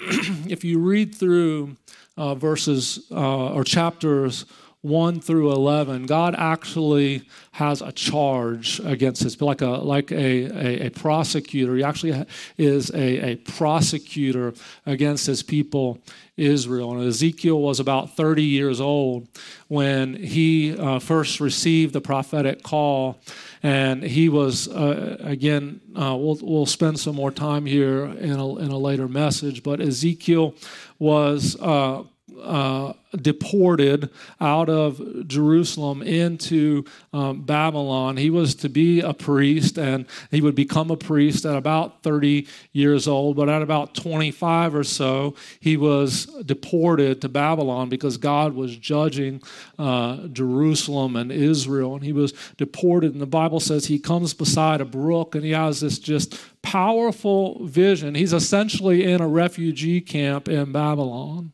if 0.48 0.64
you 0.64 0.78
read 0.78 1.14
through 1.14 1.76
uh, 2.16 2.34
verses 2.34 3.06
uh, 3.10 3.52
or 3.52 3.64
chapters 3.64 4.46
1 4.82 5.20
through 5.20 5.52
11, 5.52 6.06
God 6.06 6.34
actually 6.38 7.28
has 7.52 7.82
a 7.82 7.92
charge 7.92 8.80
against 8.80 9.22
his, 9.22 9.38
like 9.42 9.60
a, 9.60 9.66
like 9.66 10.10
a, 10.10 10.16
a, 10.16 10.86
a 10.86 10.90
prosecutor. 10.90 11.76
He 11.76 11.84
actually 11.84 12.24
is 12.56 12.90
a, 12.90 13.32
a 13.32 13.36
prosecutor 13.36 14.54
against 14.86 15.26
his 15.26 15.42
people, 15.42 15.98
Israel. 16.38 16.92
And 16.92 17.06
Ezekiel 17.06 17.60
was 17.60 17.78
about 17.78 18.16
30 18.16 18.42
years 18.42 18.80
old 18.80 19.28
when 19.68 20.14
he 20.14 20.74
uh, 20.78 20.98
first 20.98 21.40
received 21.40 21.92
the 21.92 22.00
prophetic 22.00 22.62
call. 22.62 23.20
And 23.62 24.02
he 24.02 24.28
was, 24.28 24.68
uh, 24.68 25.18
again, 25.20 25.80
uh, 25.94 26.16
we'll, 26.18 26.38
we'll 26.40 26.66
spend 26.66 26.98
some 26.98 27.14
more 27.14 27.30
time 27.30 27.66
here 27.66 28.06
in 28.06 28.32
a, 28.32 28.56
in 28.56 28.70
a 28.70 28.78
later 28.78 29.06
message, 29.06 29.62
but 29.62 29.80
Ezekiel 29.80 30.54
was 30.98 31.60
uh, 31.60 32.04
uh, 32.42 32.92
deported 33.16 34.10
out 34.40 34.68
of 34.68 35.26
Jerusalem 35.26 36.02
into 36.02 36.84
um, 37.12 37.42
Babylon. 37.42 38.16
He 38.16 38.30
was 38.30 38.54
to 38.56 38.68
be 38.68 39.00
a 39.00 39.12
priest, 39.12 39.78
and 39.78 40.06
he 40.30 40.40
would 40.40 40.54
become 40.54 40.90
a 40.90 40.96
priest 40.96 41.44
at 41.44 41.56
about 41.56 42.02
30 42.02 42.46
years 42.72 43.08
old. 43.08 43.36
But 43.36 43.48
at 43.48 43.62
about 43.62 43.94
25 43.94 44.74
or 44.74 44.84
so, 44.84 45.34
he 45.58 45.76
was 45.76 46.26
deported 46.44 47.20
to 47.22 47.28
Babylon 47.28 47.88
because 47.88 48.16
God 48.16 48.54
was 48.54 48.76
judging 48.76 49.42
uh, 49.78 50.28
Jerusalem 50.28 51.16
and 51.16 51.32
Israel. 51.32 51.94
And 51.94 52.04
he 52.04 52.12
was 52.12 52.32
deported, 52.56 53.12
and 53.12 53.20
the 53.20 53.26
Bible 53.26 53.60
says 53.60 53.86
he 53.86 53.98
comes 53.98 54.34
beside 54.34 54.80
a 54.80 54.84
brook 54.84 55.34
and 55.34 55.44
he 55.44 55.50
has 55.50 55.80
this 55.80 55.98
just 55.98 56.38
powerful 56.62 57.66
vision. 57.66 58.14
He's 58.14 58.32
essentially 58.32 59.04
in 59.04 59.20
a 59.20 59.28
refugee 59.28 60.00
camp 60.00 60.48
in 60.48 60.72
Babylon. 60.72 61.52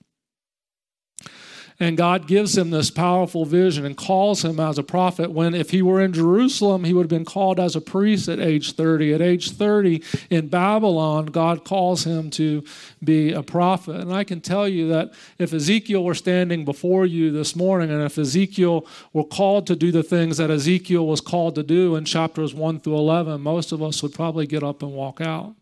And 1.79 1.99
God 1.99 2.27
gives 2.27 2.57
him 2.57 2.71
this 2.71 2.91
powerful 2.91 3.45
vision 3.45 3.85
and 3.85 3.97
calls 3.97 4.43
him 4.43 4.59
as 4.59 4.79
a 4.79 4.83
prophet. 4.83 5.31
When, 5.31 5.55
if 5.55 5.71
he 5.71 5.83
were 5.83 6.01
in 6.01 6.15
Jerusalem, 6.15 6.85
he 6.85 6.95
would 6.95 7.03
have 7.03 7.11
been 7.11 7.27
called 7.27 7.61
as 7.61 7.77
a 7.77 7.83
priest 7.83 8.31
at 8.31 8.41
age 8.41 8.73
30. 8.73 9.13
At 9.13 9.21
age 9.21 9.51
30 9.51 10.03
in 10.31 10.49
Babylon, 10.49 11.27
God 11.27 11.65
calls 11.65 12.05
him 12.05 12.31
to 12.31 12.65
be 13.05 13.33
a 13.33 13.43
prophet. 13.43 13.97
And 13.97 14.13
I 14.13 14.25
can 14.25 14.41
tell 14.41 14.67
you 14.67 14.89
that 14.89 15.13
if 15.39 15.53
Ezekiel 15.53 16.03
were 16.03 16.15
standing 16.15 16.65
before 16.65 17.05
you 17.05 17.31
this 17.31 17.55
morning, 17.55 17.91
and 17.91 18.03
if 18.03 18.17
Ezekiel 18.17 18.87
were 19.13 19.25
called 19.25 19.67
to 19.67 19.77
do 19.77 19.93
the 19.93 20.03
things 20.03 20.39
that 20.39 20.51
Ezekiel 20.51 21.07
was 21.07 21.21
called 21.21 21.55
to 21.57 21.63
do 21.63 21.95
in 21.95 22.07
chapters 22.07 22.55
1 22.55 22.81
through 22.81 22.97
11, 22.97 23.43
most 23.43 23.73
of 23.73 23.83
us 23.83 24.03
would 24.03 24.15
probably 24.15 24.47
get 24.47 24.63
up 24.63 24.83
and 24.83 24.93
walk 24.93 25.21
out 25.21 25.55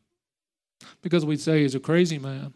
because 1.02 1.24
we'd 1.24 1.40
say 1.40 1.62
he's 1.62 1.74
a 1.74 1.80
crazy 1.80 2.18
man 2.18 2.54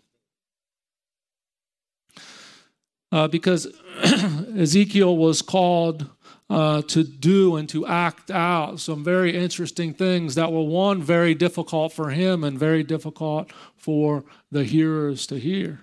uh, 3.13 3.29
because 3.29 3.67
Ezekiel 4.57 5.17
was 5.17 5.43
called 5.43 6.09
uh, 6.51 6.83
to 6.83 7.05
do 7.05 7.57
and 7.57 7.69
to 7.69 7.87
act 7.87 8.31
out 8.31 8.81
some 8.81 9.05
very 9.05 9.37
interesting 9.37 9.93
things 9.93 10.35
that 10.35 10.51
were, 10.51 10.63
one, 10.63 11.03
very 11.03 11.35
difficult 11.35 11.93
for 11.93 12.11
him 12.11 12.43
and 12.43 12.59
very 12.59 12.83
difficult 12.83 13.51
for 13.77 14.25
the 14.51 14.65
hearers 14.65 15.27
to 15.27 15.39
hear. 15.39 15.81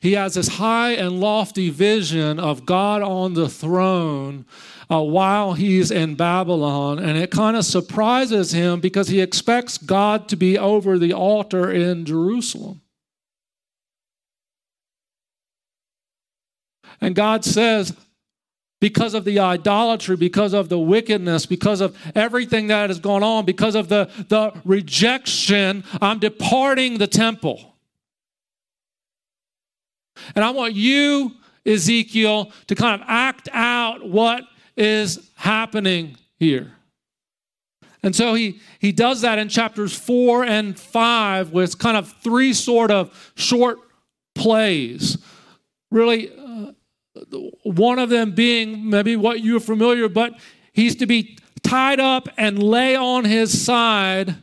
He 0.00 0.12
has 0.12 0.34
this 0.34 0.48
high 0.48 0.92
and 0.92 1.20
lofty 1.20 1.68
vision 1.68 2.38
of 2.38 2.64
God 2.64 3.02
on 3.02 3.34
the 3.34 3.48
throne 3.48 4.46
uh, 4.90 5.02
while 5.02 5.52
he's 5.52 5.90
in 5.90 6.14
Babylon, 6.14 6.98
and 6.98 7.18
it 7.18 7.30
kind 7.30 7.56
of 7.56 7.64
surprises 7.64 8.52
him 8.52 8.80
because 8.80 9.08
he 9.08 9.20
expects 9.20 9.76
God 9.76 10.28
to 10.28 10.36
be 10.36 10.56
over 10.56 10.98
the 10.98 11.12
altar 11.12 11.70
in 11.70 12.06
Jerusalem. 12.06 12.80
And 17.00 17.14
God 17.14 17.44
says, 17.44 17.94
because 18.80 19.14
of 19.14 19.24
the 19.24 19.38
idolatry, 19.38 20.16
because 20.16 20.52
of 20.52 20.68
the 20.68 20.78
wickedness, 20.78 21.46
because 21.46 21.80
of 21.80 21.96
everything 22.14 22.66
that 22.66 22.90
has 22.90 23.00
gone 23.00 23.22
on, 23.22 23.44
because 23.44 23.74
of 23.74 23.88
the, 23.88 24.10
the 24.28 24.52
rejection, 24.64 25.82
I'm 26.00 26.18
departing 26.18 26.98
the 26.98 27.06
temple. 27.06 27.74
And 30.34 30.44
I 30.44 30.50
want 30.50 30.74
you, 30.74 31.32
Ezekiel, 31.64 32.52
to 32.66 32.74
kind 32.74 33.00
of 33.00 33.06
act 33.08 33.48
out 33.52 34.06
what 34.06 34.44
is 34.76 35.30
happening 35.36 36.16
here. 36.38 36.72
And 38.02 38.14
so 38.14 38.34
he, 38.34 38.60
he 38.78 38.92
does 38.92 39.22
that 39.22 39.38
in 39.38 39.48
chapters 39.48 39.96
four 39.96 40.44
and 40.44 40.78
five 40.78 41.50
with 41.50 41.78
kind 41.78 41.96
of 41.96 42.12
three 42.22 42.52
sort 42.52 42.90
of 42.90 43.32
short 43.34 43.78
plays. 44.34 45.18
Really, 45.90 46.30
one 47.62 47.98
of 47.98 48.10
them 48.10 48.32
being 48.32 48.88
maybe 48.88 49.16
what 49.16 49.42
you're 49.42 49.60
familiar, 49.60 50.08
but 50.08 50.38
he's 50.72 50.96
to 50.96 51.06
be 51.06 51.38
tied 51.62 52.00
up 52.00 52.28
and 52.36 52.62
lay 52.62 52.94
on 52.94 53.24
his 53.24 53.64
side 53.64 54.36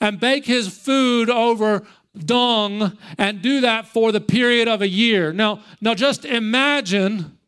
and 0.00 0.20
bake 0.20 0.44
his 0.44 0.68
food 0.68 1.30
over 1.30 1.86
dung 2.16 2.96
and 3.18 3.42
do 3.42 3.60
that 3.62 3.86
for 3.86 4.12
the 4.12 4.20
period 4.20 4.68
of 4.68 4.82
a 4.82 4.88
year. 4.88 5.32
Now, 5.32 5.62
now 5.80 5.94
just 5.94 6.24
imagine 6.24 7.38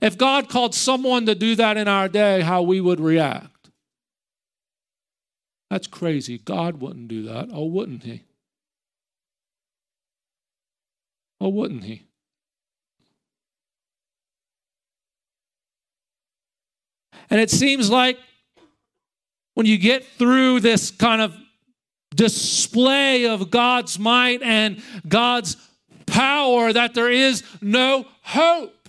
if 0.00 0.18
God 0.18 0.48
called 0.48 0.74
someone 0.74 1.26
to 1.26 1.34
do 1.34 1.54
that 1.56 1.76
in 1.76 1.88
our 1.88 2.08
day, 2.08 2.40
how 2.40 2.62
we 2.62 2.80
would 2.80 3.00
react. 3.00 3.70
That's 5.70 5.86
crazy. 5.86 6.38
God 6.38 6.80
wouldn't 6.80 7.08
do 7.08 7.22
that. 7.22 7.48
Oh, 7.52 7.64
wouldn't 7.64 8.02
he? 8.02 8.22
Oh, 11.40 11.48
wouldn't 11.48 11.84
he? 11.84 12.02
And 17.30 17.40
it 17.40 17.50
seems 17.50 17.90
like 17.90 18.18
when 19.54 19.66
you 19.66 19.78
get 19.78 20.04
through 20.04 20.60
this 20.60 20.90
kind 20.90 21.22
of 21.22 21.36
display 22.14 23.26
of 23.26 23.50
God's 23.50 23.98
might 23.98 24.42
and 24.42 24.82
God's 25.08 25.56
power, 26.06 26.72
that 26.72 26.94
there 26.94 27.10
is 27.10 27.42
no 27.60 28.06
hope. 28.22 28.88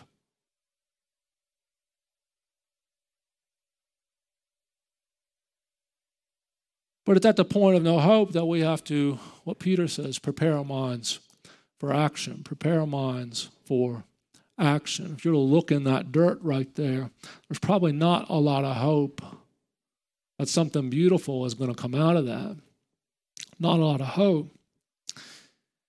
But 7.06 7.18
it's 7.18 7.26
at 7.26 7.36
the 7.36 7.46
point 7.46 7.76
of 7.76 7.84
no 7.84 8.00
hope 8.00 8.32
that 8.32 8.46
we 8.46 8.62
have 8.62 8.84
to, 8.86 9.20
what 9.44 9.60
Peter 9.60 9.88
says, 9.88 10.20
prepare 10.20 10.58
our 10.58 10.64
minds 10.64 11.20
for 11.80 11.94
action, 11.94 12.44
prepare 12.44 12.80
our 12.80 12.88
minds 12.88 13.50
for 13.66 14.06
action. 14.58 15.16
If 15.18 15.26
you're 15.26 15.34
to 15.34 15.40
look 15.40 15.72
in 15.72 15.84
that 15.86 16.12
dirt 16.12 16.40
right 16.42 16.74
there, 16.76 17.10
there's 17.48 17.60
probably 17.60 17.92
not 17.92 18.30
a 18.30 18.36
lot 18.36 18.66
of 18.66 18.78
hope 18.78 19.22
that 20.40 20.50
something 20.50 20.90
beautiful 20.90 21.46
is 21.46 21.54
going 21.54 21.74
to 21.74 21.82
come 21.82 21.96
out 21.96 22.18
of 22.18 22.26
that. 22.26 22.58
Not 23.60 23.80
a 23.80 23.86
lot 23.86 24.02
of 24.02 24.08
hope. 24.08 24.52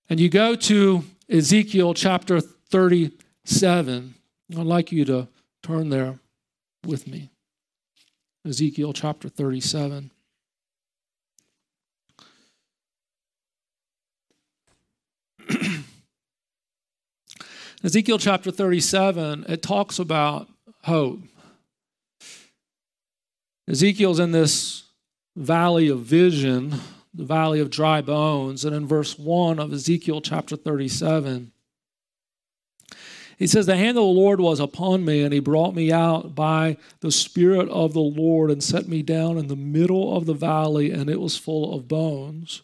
And 0.09 0.19
you 0.19 0.29
go 0.29 0.55
to 0.55 1.03
Ezekiel 1.29 1.93
chapter 1.93 2.39
37. 2.39 4.13
I'd 4.51 4.57
like 4.57 4.91
you 4.91 5.05
to 5.05 5.27
turn 5.63 5.89
there 5.89 6.19
with 6.85 7.07
me. 7.07 7.31
Ezekiel 8.47 8.93
chapter 8.93 9.27
37. 9.27 10.11
Ezekiel 17.85 18.17
chapter 18.17 18.49
37, 18.49 19.45
it 19.47 19.61
talks 19.61 19.99
about 19.99 20.49
hope. 20.85 21.19
Ezekiel's 23.69 24.17
in 24.17 24.31
this 24.31 24.85
valley 25.35 25.87
of 25.89 25.99
vision, 25.99 26.79
the 27.13 27.25
valley 27.25 27.59
of 27.59 27.69
dry 27.69 28.01
bones. 28.01 28.65
And 28.65 28.75
in 28.75 28.87
verse 28.87 29.19
1 29.19 29.59
of 29.59 29.71
Ezekiel 29.71 30.19
chapter 30.21 30.55
37, 30.55 31.51
he 33.37 33.45
says, 33.45 33.67
The 33.67 33.77
hand 33.77 33.89
of 33.89 33.95
the 33.95 34.01
Lord 34.01 34.41
was 34.41 34.59
upon 34.59 35.05
me, 35.05 35.21
and 35.21 35.31
he 35.31 35.39
brought 35.39 35.75
me 35.75 35.91
out 35.91 36.33
by 36.33 36.77
the 37.01 37.11
Spirit 37.11 37.69
of 37.69 37.93
the 37.93 37.99
Lord 37.99 38.49
and 38.49 38.63
set 38.63 38.87
me 38.87 39.03
down 39.03 39.37
in 39.37 39.45
the 39.45 39.55
middle 39.55 40.17
of 40.17 40.25
the 40.25 40.33
valley, 40.33 40.89
and 40.89 41.07
it 41.07 41.21
was 41.21 41.37
full 41.37 41.75
of 41.75 41.87
bones. 41.87 42.63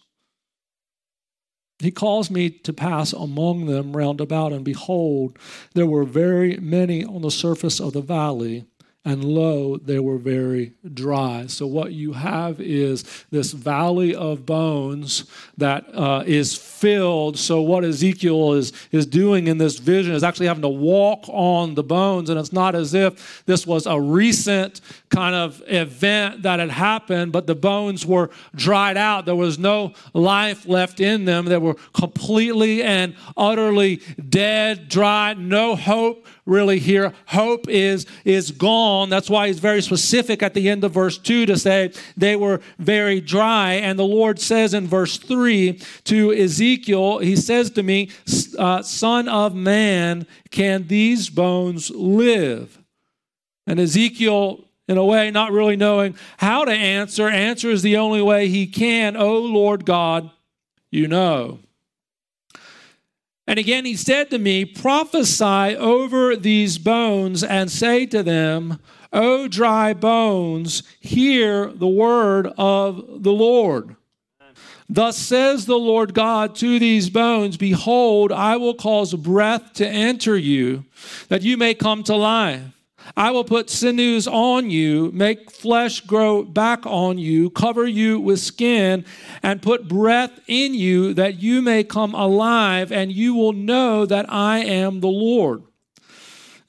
He 1.82 1.92
caused 1.92 2.32
me 2.32 2.50
to 2.50 2.74
pass 2.74 3.12
among 3.14 3.66
them 3.66 3.96
round 3.96 4.22
about, 4.22 4.54
and 4.54 4.64
behold, 4.64 5.38
there 5.74 5.88
were 5.88 6.04
very 6.04 6.58
many 6.58 7.04
on 7.04 7.22
the 7.22 7.32
surface 7.32 7.80
of 7.80 7.94
the 7.94 8.02
valley, 8.02 8.66
and 9.04 9.26
lo, 9.26 9.78
they 9.78 9.98
were 9.98 10.20
very 10.20 10.74
dry. 10.94 11.48
So, 11.48 11.66
what 11.66 11.92
you 11.92 12.14
have 12.14 12.62
is 12.62 13.26
this 13.32 13.52
valley 13.52 14.14
of 14.14 14.46
bones 14.46 15.26
that 15.58 15.86
uh, 15.96 16.24
is 16.28 16.56
filled. 16.56 17.40
So, 17.40 17.64
what 17.64 17.84
Ezekiel 17.84 18.54
is, 18.54 18.72
is 18.92 19.08
doing 19.08 19.48
in 19.48 19.58
this 19.58 19.80
vision 19.80 20.14
is 20.14 20.24
actually 20.24 20.46
having 20.46 20.62
to 20.62 20.70
walk 20.70 21.24
on 21.30 21.74
the 21.74 21.84
bones. 21.84 22.30
And 22.30 22.40
it's 22.40 22.54
not 22.54 22.76
as 22.76 22.94
if 22.94 23.44
this 23.48 23.66
was 23.66 23.88
a 23.88 24.00
recent 24.00 24.82
kind 25.12 25.36
of 25.36 25.62
event 25.68 26.44
that 26.44 26.60
had 26.60 26.72
happened, 26.72 27.32
but 27.32 27.46
the 27.46 27.54
bones 27.54 28.06
were 28.06 28.32
dried 28.56 28.98
out. 28.98 29.26
There 29.26 29.36
was 29.36 29.60
no 29.60 29.94
life 30.14 30.68
left 30.68 31.00
in 31.00 31.26
them. 31.26 31.46
They 31.46 31.58
were 31.58 31.76
completely 31.94 32.82
and 32.82 33.16
utterly 33.36 34.02
dead, 34.30 34.88
dry, 34.88 35.34
no 35.34 35.76
hope 35.76 36.26
really 36.46 36.80
here. 36.80 37.14
Hope 37.28 37.68
is, 37.70 38.06
is 38.26 38.52
gone. 38.52 39.10
That's 39.10 39.30
why 39.30 39.48
he's 39.48 39.60
very 39.60 39.82
specific 39.82 40.42
at 40.42 40.54
the 40.54 40.70
end 40.70 40.84
of 40.84 40.94
verse 40.94 41.18
2 41.18 41.46
to 41.46 41.58
say 41.58 41.92
they 42.18 42.36
were 42.36 42.62
very 42.80 43.22
dry. 43.22 43.74
And 43.74 44.00
the 44.00 44.06
Lord 44.06 44.40
says 44.40 44.74
in 44.74 44.88
verse 44.88 45.18
3 45.18 45.80
to 46.06 46.34
Ezekiel, 46.34 47.20
He 47.20 47.36
says 47.36 47.70
to 47.72 47.84
me, 47.84 48.10
uh, 48.58 48.82
Son 48.82 49.28
of 49.28 49.54
man, 49.54 50.26
can 50.50 50.88
these 50.88 51.30
bones 51.30 51.90
live? 51.92 52.80
And 53.68 53.80
Ezekiel 53.80 54.66
in 54.92 54.98
a 54.98 55.06
way, 55.06 55.32
not 55.32 55.52
really 55.52 55.78
knowing 55.78 56.16
how 56.38 56.66
to 56.66 56.72
answer, 56.72 57.28
Answer 57.28 57.70
is 57.70 57.82
the 57.82 57.98
only 57.98 58.22
way 58.22 58.50
he 58.50 58.68
can. 58.68 59.16
Oh 59.16 59.40
Lord 59.40 59.86
God, 59.86 60.30
you 60.92 61.08
know. 61.08 61.60
And 63.48 63.58
again, 63.58 63.86
he 63.86 63.96
said 63.96 64.30
to 64.30 64.38
me, 64.38 64.66
Prophesy 64.66 65.76
over 65.76 66.36
these 66.36 66.78
bones 66.78 67.44
and 67.44 67.72
say 67.72 68.06
to 68.08 68.22
them, 68.22 68.80
O 69.14 69.48
dry 69.48 69.94
bones, 69.94 70.84
hear 71.00 71.68
the 71.68 71.88
word 71.88 72.48
of 72.58 73.24
the 73.24 73.32
Lord. 73.32 73.96
Thus 74.88 75.18
says 75.18 75.66
the 75.66 75.80
Lord 75.80 76.14
God 76.14 76.54
to 76.56 76.78
these 76.78 77.10
bones 77.10 77.56
Behold, 77.56 78.32
I 78.32 78.58
will 78.58 78.74
cause 78.74 79.14
breath 79.14 79.74
to 79.74 79.88
enter 79.88 80.38
you, 80.38 80.84
that 81.30 81.44
you 81.44 81.56
may 81.56 81.74
come 81.74 82.04
to 82.04 82.16
life. 82.16 82.81
I 83.16 83.32
will 83.32 83.44
put 83.44 83.70
sinews 83.70 84.28
on 84.28 84.70
you, 84.70 85.12
make 85.14 85.52
flesh 85.52 86.02
grow 86.02 86.44
back 86.44 86.86
on 86.86 87.18
you, 87.18 87.50
cover 87.50 87.88
you 87.88 88.20
with 88.20 88.40
skin, 88.40 89.06
and 89.44 89.62
put 89.62 89.88
breath 89.88 90.40
in 90.48 90.74
you 90.74 91.14
that 91.16 91.42
you 91.42 91.62
may 91.62 91.84
come 91.84 92.14
alive, 92.14 92.92
and 92.92 93.12
you 93.12 93.36
will 93.36 93.54
know 93.54 94.06
that 94.06 94.32
I 94.32 94.60
am 94.60 95.00
the 95.00 95.08
Lord. 95.08 95.64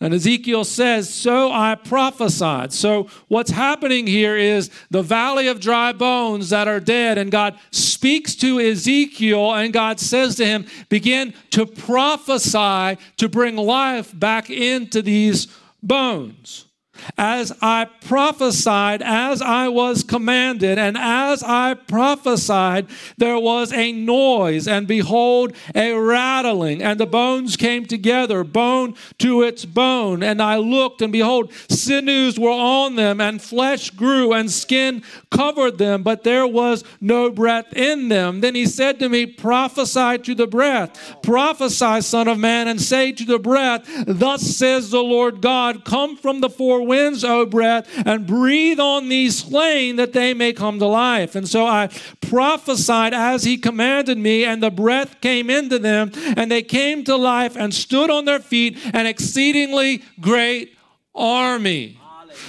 And 0.02 0.12
Ezekiel 0.12 0.64
says, 0.64 1.08
So 1.08 1.52
I 1.52 1.76
prophesied. 1.76 2.72
So 2.72 3.08
what's 3.28 3.52
happening 3.52 4.08
here 4.08 4.36
is 4.36 4.68
the 4.90 5.00
valley 5.00 5.46
of 5.46 5.60
dry 5.60 5.92
bones 5.92 6.50
that 6.50 6.66
are 6.66 6.80
dead, 6.80 7.18
and 7.18 7.30
God 7.30 7.56
speaks 7.70 8.34
to 8.36 8.58
Ezekiel, 8.58 9.54
and 9.54 9.72
God 9.72 10.00
says 10.00 10.34
to 10.36 10.44
him, 10.44 10.66
Begin 10.88 11.34
to 11.50 11.66
prophesy 11.66 12.98
to 13.18 13.28
bring 13.28 13.54
life 13.54 14.18
back 14.18 14.50
into 14.50 15.02
these 15.02 15.46
bones. 15.82 16.71
As 17.18 17.52
I 17.60 17.86
prophesied, 18.06 19.02
as 19.02 19.42
I 19.42 19.68
was 19.68 20.02
commanded, 20.02 20.78
and 20.78 20.96
as 20.98 21.42
I 21.42 21.74
prophesied, 21.74 22.86
there 23.18 23.38
was 23.38 23.72
a 23.72 23.92
noise, 23.92 24.66
and 24.68 24.86
behold, 24.86 25.54
a 25.74 25.92
rattling, 25.94 26.82
and 26.82 26.98
the 26.98 27.06
bones 27.06 27.56
came 27.56 27.86
together, 27.86 28.44
bone 28.44 28.94
to 29.18 29.42
its 29.42 29.64
bone. 29.64 30.22
And 30.22 30.40
I 30.42 30.56
looked, 30.56 31.02
and 31.02 31.12
behold, 31.12 31.52
sinews 31.68 32.38
were 32.38 32.50
on 32.50 32.96
them, 32.96 33.20
and 33.20 33.40
flesh 33.40 33.90
grew, 33.90 34.32
and 34.32 34.50
skin 34.50 35.02
covered 35.30 35.78
them, 35.78 36.02
but 36.02 36.24
there 36.24 36.46
was 36.46 36.84
no 37.00 37.30
breath 37.30 37.72
in 37.74 38.08
them. 38.08 38.40
Then 38.40 38.54
he 38.54 38.66
said 38.66 38.98
to 39.00 39.08
me, 39.08 39.26
Prophesy 39.26 40.18
to 40.18 40.34
the 40.34 40.46
breath, 40.46 41.22
prophesy, 41.22 42.00
Son 42.00 42.28
of 42.28 42.38
Man, 42.38 42.68
and 42.68 42.80
say 42.80 43.12
to 43.12 43.24
the 43.24 43.38
breath, 43.38 43.88
Thus 44.06 44.42
says 44.42 44.90
the 44.90 45.02
Lord 45.02 45.40
God, 45.40 45.84
Come 45.84 46.16
from 46.16 46.40
the 46.40 46.50
four 46.50 46.82
winds, 46.82 46.91
O 47.24 47.46
breath, 47.46 47.88
and 48.06 48.26
breathe 48.26 48.80
on 48.80 49.08
these 49.08 49.38
slain 49.38 49.96
that 49.96 50.12
they 50.12 50.34
may 50.34 50.52
come 50.52 50.78
to 50.78 50.86
life. 50.86 51.34
And 51.34 51.48
so 51.48 51.66
I 51.66 51.88
prophesied 52.20 53.14
as 53.14 53.44
he 53.44 53.56
commanded 53.56 54.18
me, 54.18 54.44
and 54.44 54.62
the 54.62 54.70
breath 54.70 55.20
came 55.20 55.50
into 55.50 55.78
them, 55.78 56.12
and 56.36 56.50
they 56.50 56.62
came 56.62 57.04
to 57.04 57.16
life 57.16 57.56
and 57.56 57.72
stood 57.72 58.10
on 58.10 58.24
their 58.24 58.40
feet, 58.40 58.78
an 58.92 59.06
exceedingly 59.06 60.02
great 60.20 60.74
army. 61.14 61.98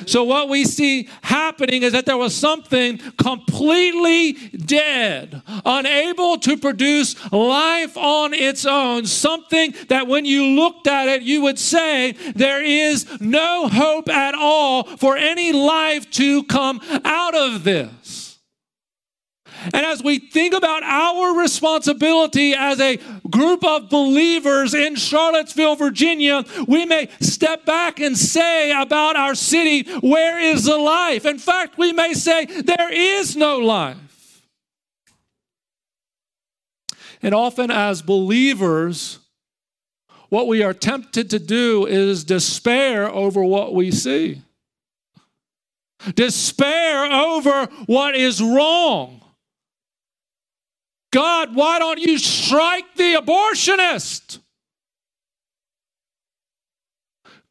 So, 0.06 0.24
what 0.24 0.50
we 0.50 0.66
see 0.66 1.10
happening 1.22 1.84
is 1.84 1.94
that 1.94 2.06
there 2.06 2.18
was 2.18 2.36
something 2.36 2.98
completely 3.18 4.34
dead, 4.34 5.42
unable 5.66 6.38
to 6.40 6.58
produce 6.58 7.16
life 7.32 7.98
on 7.98 8.34
its 8.34 8.66
own, 8.66 9.06
something 9.06 9.74
that 9.90 10.08
when 10.08 10.26
you 10.26 10.46
looked 10.46 10.88
at 10.88 11.08
it, 11.08 11.22
you 11.22 11.42
would 11.42 11.60
say, 11.60 12.14
There 12.36 12.64
is 12.64 13.08
no 13.20 13.68
hope 13.68 14.10
at 14.10 14.36
all 14.36 14.84
for 14.98 15.18
any 15.18 15.52
life 15.52 16.10
to 16.12 16.44
come 16.44 16.82
out 17.06 17.36
of 17.36 17.64
this. 17.64 18.03
And 19.66 19.86
as 19.86 20.04
we 20.04 20.20
think 20.20 20.54
about 20.54 20.84
our 20.84 21.38
responsibility 21.40 22.54
as 22.54 22.80
a 22.82 22.98
group 23.30 23.64
of 23.64 23.90
believers 23.90 24.74
in 24.74 24.96
Charlottesville, 24.96 25.76
Virginia, 25.76 26.44
we 26.68 26.86
may 26.86 27.10
step 27.22 27.66
back 27.66 28.00
and 28.00 28.18
say 28.18 28.72
about 28.72 29.16
our 29.16 29.36
city, 29.36 29.90
Where 30.00 30.40
is 30.40 30.66
the 30.66 30.78
life? 30.78 31.26
In 31.26 31.40
fact, 31.40 31.78
we 31.78 31.94
may 31.94 32.14
say, 32.14 32.46
There 32.46 32.92
is 32.92 33.36
no 33.36 33.60
life. 33.60 33.98
And 37.22 37.34
often, 37.34 37.72
as 37.72 38.02
believers, 38.02 39.20
what 40.28 40.48
we 40.48 40.62
are 40.62 40.74
tempted 40.74 41.30
to 41.30 41.40
do 41.40 41.86
is 41.86 42.26
despair 42.26 43.10
over 43.10 43.44
what 43.44 43.74
we 43.74 43.92
see, 43.92 44.42
despair 46.16 47.06
over 47.06 47.68
what 47.86 48.16
is 48.16 48.42
wrong. 48.42 49.23
God, 51.14 51.54
why 51.54 51.78
don't 51.78 52.00
you 52.00 52.18
strike 52.18 52.96
the 52.96 53.14
abortionist? 53.14 54.40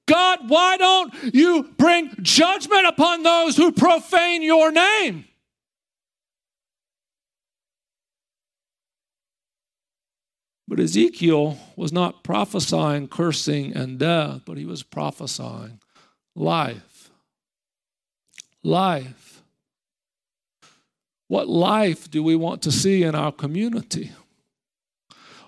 God, 0.06 0.50
why 0.50 0.76
don't 0.76 1.14
you 1.32 1.70
bring 1.78 2.10
judgment 2.22 2.88
upon 2.88 3.22
those 3.22 3.56
who 3.56 3.70
profane 3.70 4.42
your 4.42 4.72
name? 4.72 5.26
But 10.66 10.80
Ezekiel 10.80 11.56
was 11.76 11.92
not 11.92 12.24
prophesying 12.24 13.06
cursing 13.06 13.76
and 13.76 13.96
death, 13.96 14.42
but 14.44 14.58
he 14.58 14.66
was 14.66 14.82
prophesying 14.82 15.78
life. 16.34 17.10
Life. 18.64 19.31
What 21.32 21.48
life 21.48 22.10
do 22.10 22.22
we 22.22 22.36
want 22.36 22.60
to 22.60 22.70
see 22.70 23.04
in 23.04 23.14
our 23.14 23.32
community? 23.32 24.12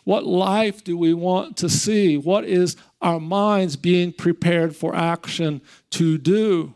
What 0.04 0.24
life 0.24 0.82
do 0.82 0.96
we 0.96 1.12
want 1.12 1.58
to 1.58 1.68
see? 1.68 2.16
What 2.16 2.46
is 2.46 2.78
our 3.02 3.20
minds 3.20 3.76
being 3.76 4.10
prepared 4.10 4.74
for 4.74 4.96
action 4.96 5.60
to 5.90 6.16
do? 6.16 6.72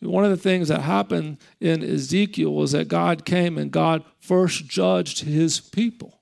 One 0.00 0.26
of 0.26 0.30
the 0.30 0.36
things 0.36 0.68
that 0.68 0.82
happened 0.82 1.38
in 1.62 1.82
Ezekiel 1.82 2.52
was 2.52 2.72
that 2.72 2.88
God 2.88 3.24
came 3.24 3.56
and 3.56 3.70
God 3.70 4.04
first 4.20 4.66
judged 4.66 5.20
his 5.20 5.60
people. 5.60 6.20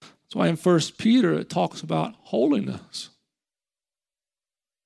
That's 0.00 0.34
why 0.34 0.48
in 0.48 0.56
First 0.56 0.98
Peter 0.98 1.34
it 1.34 1.48
talks 1.48 1.82
about 1.82 2.16
holiness. 2.18 3.10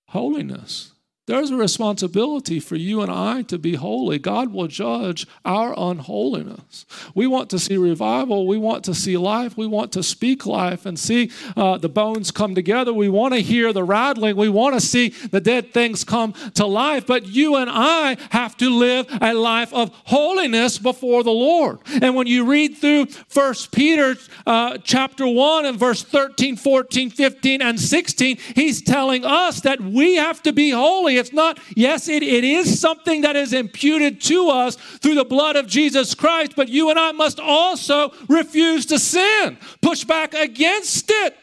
Holiness. 0.08 0.93
There's 1.26 1.50
a 1.50 1.56
responsibility 1.56 2.60
for 2.60 2.76
you 2.76 3.00
and 3.00 3.10
I 3.10 3.42
to 3.42 3.56
be 3.56 3.76
holy. 3.76 4.18
God 4.18 4.52
will 4.52 4.66
judge 4.66 5.26
our 5.42 5.72
unholiness. 5.74 6.84
We 7.14 7.26
want 7.26 7.48
to 7.50 7.58
see 7.58 7.78
revival. 7.78 8.46
We 8.46 8.58
want 8.58 8.84
to 8.84 8.94
see 8.94 9.16
life. 9.16 9.56
We 9.56 9.66
want 9.66 9.90
to 9.92 10.02
speak 10.02 10.44
life 10.44 10.84
and 10.84 10.98
see 10.98 11.30
uh, 11.56 11.78
the 11.78 11.88
bones 11.88 12.30
come 12.30 12.54
together. 12.54 12.92
We 12.92 13.08
want 13.08 13.32
to 13.32 13.40
hear 13.40 13.72
the 13.72 13.84
rattling. 13.84 14.36
We 14.36 14.50
want 14.50 14.74
to 14.74 14.82
see 14.82 15.08
the 15.08 15.40
dead 15.40 15.72
things 15.72 16.04
come 16.04 16.34
to 16.56 16.66
life. 16.66 17.06
But 17.06 17.26
you 17.26 17.56
and 17.56 17.70
I 17.72 18.18
have 18.28 18.54
to 18.58 18.68
live 18.68 19.06
a 19.22 19.32
life 19.32 19.72
of 19.72 19.92
holiness 20.04 20.76
before 20.76 21.22
the 21.22 21.30
Lord. 21.30 21.78
And 22.02 22.14
when 22.14 22.26
you 22.26 22.44
read 22.44 22.76
through 22.76 23.06
First 23.06 23.72
Peter 23.72 24.16
uh, 24.46 24.76
chapter 24.84 25.26
1 25.26 25.64
and 25.64 25.78
verse 25.78 26.02
13, 26.02 26.56
14, 26.56 27.08
15, 27.08 27.62
and 27.62 27.80
16, 27.80 28.36
he's 28.54 28.82
telling 28.82 29.24
us 29.24 29.62
that 29.62 29.80
we 29.80 30.16
have 30.16 30.42
to 30.42 30.52
be 30.52 30.68
holy 30.68 31.13
it's 31.16 31.32
not, 31.32 31.58
yes, 31.76 32.08
it, 32.08 32.22
it 32.22 32.44
is 32.44 32.80
something 32.80 33.22
that 33.22 33.36
is 33.36 33.52
imputed 33.52 34.20
to 34.22 34.48
us 34.48 34.76
through 34.76 35.14
the 35.14 35.24
blood 35.24 35.56
of 35.56 35.66
Jesus 35.66 36.14
Christ, 36.14 36.52
but 36.56 36.68
you 36.68 36.90
and 36.90 36.98
I 36.98 37.12
must 37.12 37.40
also 37.40 38.12
refuse 38.28 38.86
to 38.86 38.98
sin, 38.98 39.58
push 39.80 40.04
back 40.04 40.34
against 40.34 41.10
it. 41.10 41.36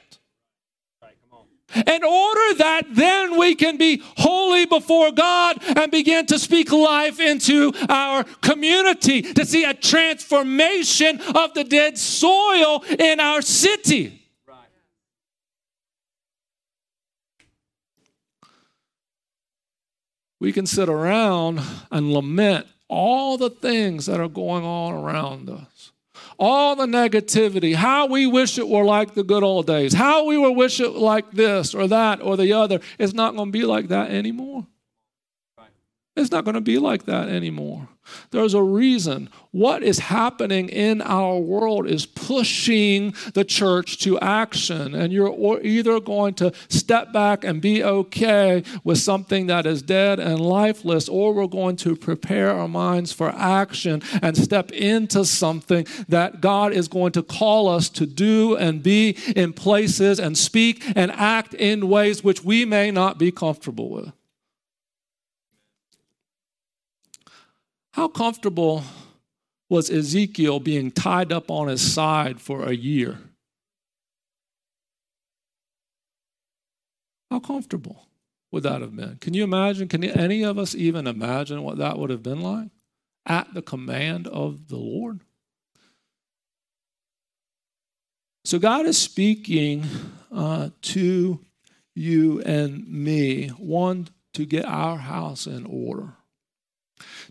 In 1.74 2.04
order 2.04 2.54
that 2.58 2.82
then 2.90 3.38
we 3.38 3.56
can 3.56 3.78
be 3.78 4.02
holy 4.18 4.66
before 4.66 5.12
God 5.12 5.58
and 5.78 5.90
begin 5.90 6.26
to 6.26 6.38
speak 6.38 6.72
life 6.72 7.20
into 7.20 7.72
our 7.88 8.26
community, 8.42 9.22
to 9.22 9.46
see 9.46 9.64
a 9.64 9.74
transformation 9.74 11.22
of 11.34 11.54
the 11.54 11.64
dead 11.64 11.98
soil 11.98 12.84
in 13.00 13.22
our 13.22 13.42
city. 13.42 14.21
We 20.42 20.52
can 20.52 20.66
sit 20.66 20.90
around 20.90 21.62
and 21.92 22.12
lament 22.12 22.66
all 22.88 23.38
the 23.38 23.52
things 23.52 24.08
that 24.08 24.20
are 24.20 24.28
going 24.28 24.66
on 24.66 24.92
around 24.92 25.48
us. 25.48 25.92
All 26.40 26.76
the 26.76 26.88
negativity, 26.88 27.76
how 27.76 28.08
we 28.08 28.26
wish 28.26 28.58
it 28.58 28.68
were 28.68 28.84
like 28.84 29.14
the 29.14 29.24
good 29.24 29.44
old 29.44 29.68
days, 29.68 29.94
how 29.94 30.26
we 30.26 30.40
would 30.40 30.58
wish 30.58 30.80
it 30.80 30.90
like 30.90 31.30
this 31.32 31.76
or 31.76 31.88
that 31.88 32.24
or 32.24 32.36
the 32.36 32.54
other. 32.54 32.80
It's 32.98 33.14
not 33.14 33.36
going 33.36 33.50
to 33.50 33.52
be 33.52 33.66
like 33.66 33.90
that 33.90 34.10
anymore. 34.10 34.66
It's 36.16 36.32
not 36.32 36.44
going 36.44 36.56
to 36.56 36.62
be 36.62 36.80
like 36.80 37.06
that 37.06 37.30
anymore. 37.30 37.88
There's 38.32 38.54
a 38.54 38.64
reason. 38.64 39.30
What 39.52 39.84
is 39.84 40.00
happening 40.00 40.70
in 40.70 41.02
our 41.02 41.38
world 41.38 41.88
is 41.88 42.06
pushing 42.06 43.14
the 43.34 43.44
church 43.44 43.98
to 44.00 44.20
action. 44.20 44.96
And 44.96 45.12
you're 45.12 45.62
either 45.62 46.00
going 46.00 46.36
to 46.36 46.54
step 46.70 47.12
back 47.12 47.44
and 47.44 47.62
be 47.62 47.84
okay 47.84 48.64
with 48.84 48.98
something 49.00 49.48
that 49.48 49.66
is 49.66 49.82
dead 49.82 50.20
and 50.20 50.40
lifeless, 50.40 51.10
or 51.10 51.34
we're 51.34 51.48
going 51.48 51.76
to 51.78 51.96
prepare 51.96 52.52
our 52.52 52.68
minds 52.68 53.12
for 53.12 53.30
action 53.36 54.02
and 54.22 54.38
step 54.38 54.72
into 54.72 55.26
something 55.26 55.86
that 56.08 56.42
God 56.42 56.72
is 56.72 56.88
going 56.88 57.12
to 57.14 57.24
call 57.24 57.68
us 57.68 57.90
to 57.90 58.06
do 58.06 58.56
and 58.56 58.82
be 58.82 59.18
in 59.36 59.54
places 59.54 60.20
and 60.20 60.38
speak 60.38 60.82
and 60.96 61.12
act 61.12 61.54
in 61.54 61.90
ways 61.90 62.24
which 62.24 62.44
we 62.44 62.66
may 62.66 62.92
not 62.92 63.18
be 63.18 63.32
comfortable 63.32 63.90
with. 63.90 64.12
How 67.94 68.08
comfortable 68.08 68.84
was 69.70 69.90
Ezekiel 69.90 70.60
being 70.60 70.92
tied 70.92 71.32
up 71.32 71.52
on 71.52 71.68
his 71.68 71.82
side 71.94 72.40
for 72.40 72.64
a 72.64 72.74
year? 72.74 73.20
How 77.30 77.40
comfortable 77.40 78.08
would 78.52 78.64
that 78.64 78.82
have 78.82 78.96
been? 78.96 79.18
Can 79.18 79.34
you 79.34 79.44
imagine? 79.44 79.88
Can 79.88 80.04
any 80.04 80.44
of 80.44 80.58
us 80.58 80.76
even 80.76 81.08
imagine 81.08 81.64
what 81.64 81.78
that 81.78 81.98
would 81.98 82.10
have 82.10 82.24
been 82.24 82.42
like 82.42 82.70
at 83.26 83.54
the 83.54 83.62
command 83.62 84.28
of 84.28 84.68
the 84.68 84.78
Lord? 84.78 85.22
So, 88.44 88.58
God 88.60 88.86
is 88.86 88.98
speaking 88.98 89.86
uh, 90.32 90.72
to 90.82 91.40
you 91.96 92.42
and 92.42 92.88
me, 92.88 93.50
one, 93.50 94.10
to 94.34 94.46
get 94.46 94.66
our 94.66 94.98
house 94.98 95.46
in 95.46 95.66
order 95.66 96.16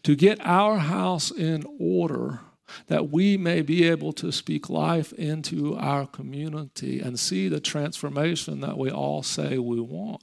to 0.02 0.14
get 0.14 0.38
our 0.44 0.78
house 0.78 1.30
in 1.30 1.64
order, 1.78 2.40
that 2.86 3.10
we 3.10 3.36
may 3.36 3.62
be 3.62 3.88
able 3.88 4.12
to 4.14 4.30
speak 4.30 4.70
life 4.70 5.12
into 5.14 5.76
our 5.76 6.06
community 6.06 7.00
and 7.00 7.18
see 7.18 7.48
the 7.48 7.60
transformation 7.60 8.60
that 8.60 8.78
we 8.78 8.90
all 8.90 9.22
say 9.22 9.58
we 9.58 9.80
want. 9.80 10.22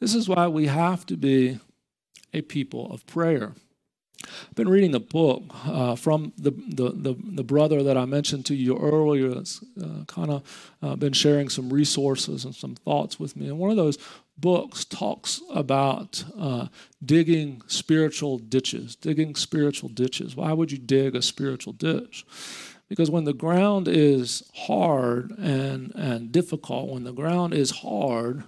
This 0.00 0.14
is 0.14 0.28
why 0.28 0.48
we 0.48 0.66
have 0.66 1.04
to 1.06 1.16
be 1.16 1.58
a 2.32 2.42
people 2.42 2.92
of 2.92 3.04
prayer. 3.06 3.54
I've 4.24 4.54
been 4.54 4.68
reading 4.68 4.94
a 4.94 5.00
book 5.00 5.42
uh, 5.64 5.94
from 5.94 6.32
the, 6.36 6.50
the, 6.50 6.90
the, 6.90 7.16
the, 7.22 7.44
brother 7.44 7.82
that 7.84 7.96
I 7.96 8.04
mentioned 8.04 8.46
to 8.46 8.54
you 8.54 8.76
earlier 8.76 9.28
that's 9.30 9.62
uh, 9.80 10.04
kind 10.06 10.30
of 10.30 10.72
uh, 10.82 10.96
been 10.96 11.12
sharing 11.12 11.48
some 11.48 11.72
resources 11.72 12.44
and 12.44 12.54
some 12.54 12.74
thoughts 12.74 13.18
with 13.18 13.36
me. 13.36 13.46
And 13.46 13.58
one 13.58 13.70
of 13.70 13.76
those 13.76 13.96
books 14.40 14.84
talks 14.84 15.40
about 15.52 16.24
uh, 16.38 16.68
digging 17.04 17.62
spiritual 17.66 18.38
ditches, 18.38 18.96
digging 18.96 19.34
spiritual 19.34 19.88
ditches. 19.88 20.36
Why 20.36 20.52
would 20.52 20.70
you 20.72 20.78
dig 20.78 21.14
a 21.14 21.22
spiritual 21.22 21.72
ditch? 21.72 22.24
Because 22.88 23.10
when 23.10 23.24
the 23.24 23.34
ground 23.34 23.86
is 23.86 24.42
hard 24.54 25.32
and, 25.38 25.92
and 25.94 26.32
difficult, 26.32 26.88
when 26.88 27.04
the 27.04 27.12
ground 27.12 27.52
is 27.52 27.70
hard, 27.70 28.44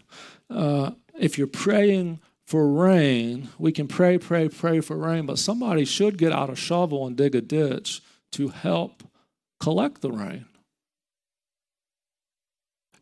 uh, 0.49 0.93
if 1.19 1.37
you're 1.37 1.47
praying 1.47 2.21
for 2.47 2.67
rain, 2.67 3.49
we 3.59 3.71
can 3.71 3.87
pray, 3.87 4.19
pray, 4.19 4.49
pray 4.49 4.81
for 4.81 4.97
rain, 4.97 5.27
but 5.27 5.39
somebody 5.39 5.85
should 5.85 6.19
get 6.19 6.33
out 6.33 6.51
a 6.51 6.57
shovel 6.57 7.07
and 7.07 7.17
dig 7.17 7.35
a 7.35 7.41
ditch 7.41 8.01
to 8.33 8.49
help 8.49 9.03
collect 9.61 10.01
the 10.01 10.11
rain. 10.11 10.47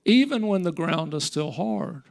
Even 0.05 0.47
when 0.47 0.63
the 0.63 0.73
ground 0.73 1.15
is 1.15 1.25
still 1.25 1.53
hard, 1.53 2.03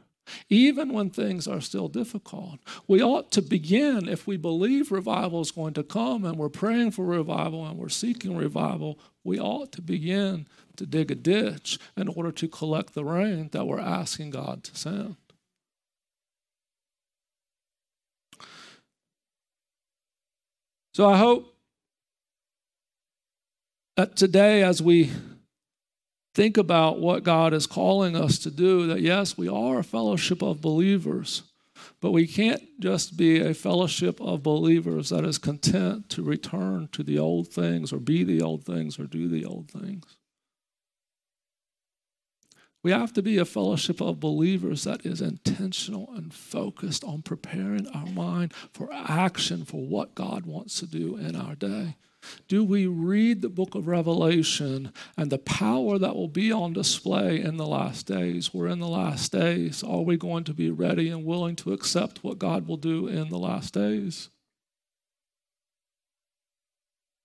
even 0.48 0.92
when 0.92 1.10
things 1.10 1.46
are 1.46 1.60
still 1.60 1.88
difficult, 1.88 2.58
we 2.86 3.02
ought 3.02 3.30
to 3.32 3.42
begin, 3.42 4.08
if 4.08 4.26
we 4.26 4.36
believe 4.36 4.90
revival 4.90 5.40
is 5.40 5.50
going 5.50 5.74
to 5.74 5.82
come 5.82 6.24
and 6.24 6.36
we're 6.38 6.48
praying 6.48 6.92
for 6.92 7.04
revival 7.04 7.66
and 7.66 7.78
we're 7.78 7.88
seeking 7.88 8.36
revival, 8.36 8.98
we 9.24 9.38
ought 9.38 9.72
to 9.72 9.82
begin 9.82 10.46
to 10.76 10.86
dig 10.86 11.10
a 11.10 11.14
ditch 11.14 11.78
in 11.96 12.08
order 12.08 12.32
to 12.32 12.48
collect 12.48 12.94
the 12.94 13.04
rain 13.04 13.48
that 13.52 13.66
we're 13.66 13.80
asking 13.80 14.30
God 14.30 14.64
to 14.64 14.76
send. 14.76 15.16
So 20.94 21.08
I 21.08 21.16
hope 21.16 21.54
that 23.96 24.16
today, 24.16 24.62
as 24.62 24.82
we 24.82 25.10
think 26.38 26.56
about 26.56 27.00
what 27.00 27.24
God 27.24 27.52
is 27.52 27.66
calling 27.66 28.14
us 28.14 28.38
to 28.38 28.50
do, 28.52 28.86
that 28.86 29.00
yes, 29.00 29.36
we 29.36 29.48
are 29.48 29.80
a 29.80 29.82
fellowship 29.82 30.40
of 30.40 30.60
believers, 30.60 31.42
but 32.00 32.12
we 32.12 32.28
can't 32.28 32.62
just 32.78 33.16
be 33.16 33.40
a 33.40 33.52
fellowship 33.52 34.20
of 34.20 34.44
believers 34.44 35.08
that 35.08 35.24
is 35.24 35.36
content 35.36 36.08
to 36.10 36.22
return 36.22 36.88
to 36.92 37.02
the 37.02 37.18
old 37.18 37.48
things 37.48 37.92
or 37.92 37.98
be 37.98 38.22
the 38.22 38.40
old 38.40 38.62
things 38.64 39.00
or 39.00 39.06
do 39.08 39.26
the 39.26 39.44
old 39.44 39.68
things. 39.68 40.16
We 42.84 42.92
have 42.92 43.12
to 43.14 43.22
be 43.22 43.38
a 43.38 43.44
fellowship 43.44 44.00
of 44.00 44.20
believers 44.20 44.84
that 44.84 45.04
is 45.04 45.20
intentional 45.20 46.08
and 46.14 46.32
focused 46.32 47.02
on 47.02 47.22
preparing 47.22 47.88
our 47.88 48.06
mind 48.06 48.54
for 48.72 48.88
action 48.92 49.64
for 49.64 49.84
what 49.84 50.14
God 50.14 50.46
wants 50.46 50.78
to 50.78 50.86
do 50.86 51.16
in 51.16 51.34
our 51.34 51.56
day. 51.56 51.96
Do 52.48 52.64
we 52.64 52.86
read 52.86 53.42
the 53.42 53.48
book 53.48 53.74
of 53.74 53.86
Revelation 53.86 54.92
and 55.16 55.30
the 55.30 55.38
power 55.38 55.98
that 55.98 56.16
will 56.16 56.28
be 56.28 56.50
on 56.50 56.72
display 56.72 57.40
in 57.40 57.56
the 57.56 57.66
last 57.66 58.06
days? 58.06 58.52
We're 58.52 58.68
in 58.68 58.80
the 58.80 58.88
last 58.88 59.32
days. 59.32 59.82
Are 59.82 60.02
we 60.02 60.16
going 60.16 60.44
to 60.44 60.54
be 60.54 60.70
ready 60.70 61.10
and 61.10 61.24
willing 61.24 61.56
to 61.56 61.72
accept 61.72 62.24
what 62.24 62.38
God 62.38 62.66
will 62.66 62.76
do 62.76 63.06
in 63.06 63.28
the 63.28 63.38
last 63.38 63.74
days? 63.74 64.30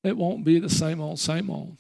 It 0.04 0.18
won't 0.18 0.44
be 0.44 0.60
the 0.60 0.70
same 0.70 1.00
old, 1.00 1.20
same 1.20 1.50
old. 1.50 1.78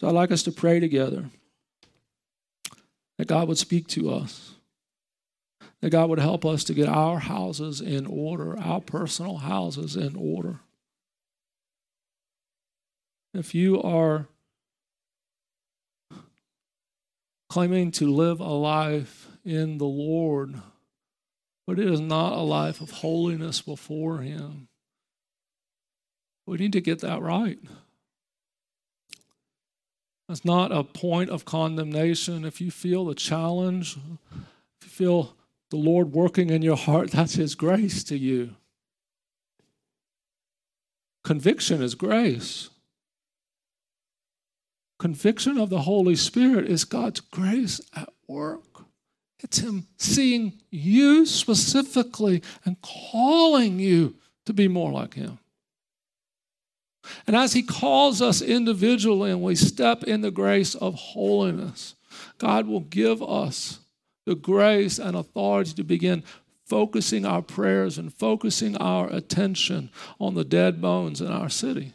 So 0.00 0.08
I'd 0.08 0.14
like 0.14 0.32
us 0.32 0.42
to 0.42 0.52
pray 0.52 0.80
together 0.80 1.30
that 3.16 3.28
God 3.28 3.48
would 3.48 3.58
speak 3.58 3.86
to 3.88 4.10
us, 4.12 4.55
that 5.86 5.90
God 5.90 6.10
would 6.10 6.18
help 6.18 6.44
us 6.44 6.64
to 6.64 6.74
get 6.74 6.88
our 6.88 7.20
houses 7.20 7.80
in 7.80 8.06
order, 8.06 8.58
our 8.58 8.80
personal 8.80 9.36
houses 9.36 9.94
in 9.94 10.16
order. 10.16 10.58
If 13.32 13.54
you 13.54 13.80
are 13.80 14.26
claiming 17.48 17.92
to 17.92 18.12
live 18.12 18.40
a 18.40 18.48
life 18.48 19.28
in 19.44 19.78
the 19.78 19.84
Lord, 19.84 20.56
but 21.68 21.78
it 21.78 21.88
is 21.88 22.00
not 22.00 22.32
a 22.32 22.42
life 22.42 22.80
of 22.80 22.90
holiness 22.90 23.62
before 23.62 24.18
Him, 24.18 24.66
we 26.48 26.56
need 26.56 26.72
to 26.72 26.80
get 26.80 26.98
that 27.02 27.22
right. 27.22 27.60
It's 30.28 30.44
not 30.44 30.72
a 30.72 30.82
point 30.82 31.30
of 31.30 31.44
condemnation. 31.44 32.44
If 32.44 32.60
you 32.60 32.72
feel 32.72 33.04
the 33.04 33.14
challenge, 33.14 33.96
if 34.80 34.82
you 34.82 34.88
feel 34.88 35.36
the 35.70 35.76
Lord 35.76 36.12
working 36.12 36.50
in 36.50 36.62
your 36.62 36.76
heart, 36.76 37.10
that's 37.10 37.34
His 37.34 37.54
grace 37.54 38.04
to 38.04 38.16
you. 38.16 38.54
Conviction 41.24 41.82
is 41.82 41.94
grace. 41.94 42.70
Conviction 44.98 45.58
of 45.58 45.70
the 45.70 45.80
Holy 45.80 46.16
Spirit 46.16 46.66
is 46.66 46.84
God's 46.84 47.20
grace 47.20 47.80
at 47.94 48.08
work. 48.28 48.84
It's 49.40 49.58
Him 49.58 49.86
seeing 49.98 50.60
you 50.70 51.26
specifically 51.26 52.42
and 52.64 52.76
calling 52.80 53.78
you 53.78 54.14
to 54.46 54.52
be 54.52 54.68
more 54.68 54.92
like 54.92 55.14
Him. 55.14 55.38
And 57.26 57.36
as 57.36 57.52
He 57.52 57.62
calls 57.62 58.22
us 58.22 58.40
individually 58.40 59.30
and 59.30 59.42
we 59.42 59.54
step 59.56 60.04
in 60.04 60.20
the 60.20 60.30
grace 60.30 60.74
of 60.74 60.94
holiness, 60.94 61.94
God 62.38 62.66
will 62.66 62.80
give 62.80 63.22
us 63.22 63.80
the 64.26 64.34
grace 64.34 64.98
and 64.98 65.16
authority 65.16 65.72
to 65.72 65.84
begin 65.84 66.22
focusing 66.66 67.24
our 67.24 67.42
prayers 67.42 67.96
and 67.96 68.12
focusing 68.12 68.76
our 68.76 69.08
attention 69.08 69.88
on 70.20 70.34
the 70.34 70.44
dead 70.44 70.82
bones 70.82 71.20
in 71.20 71.28
our 71.28 71.48
city. 71.48 71.92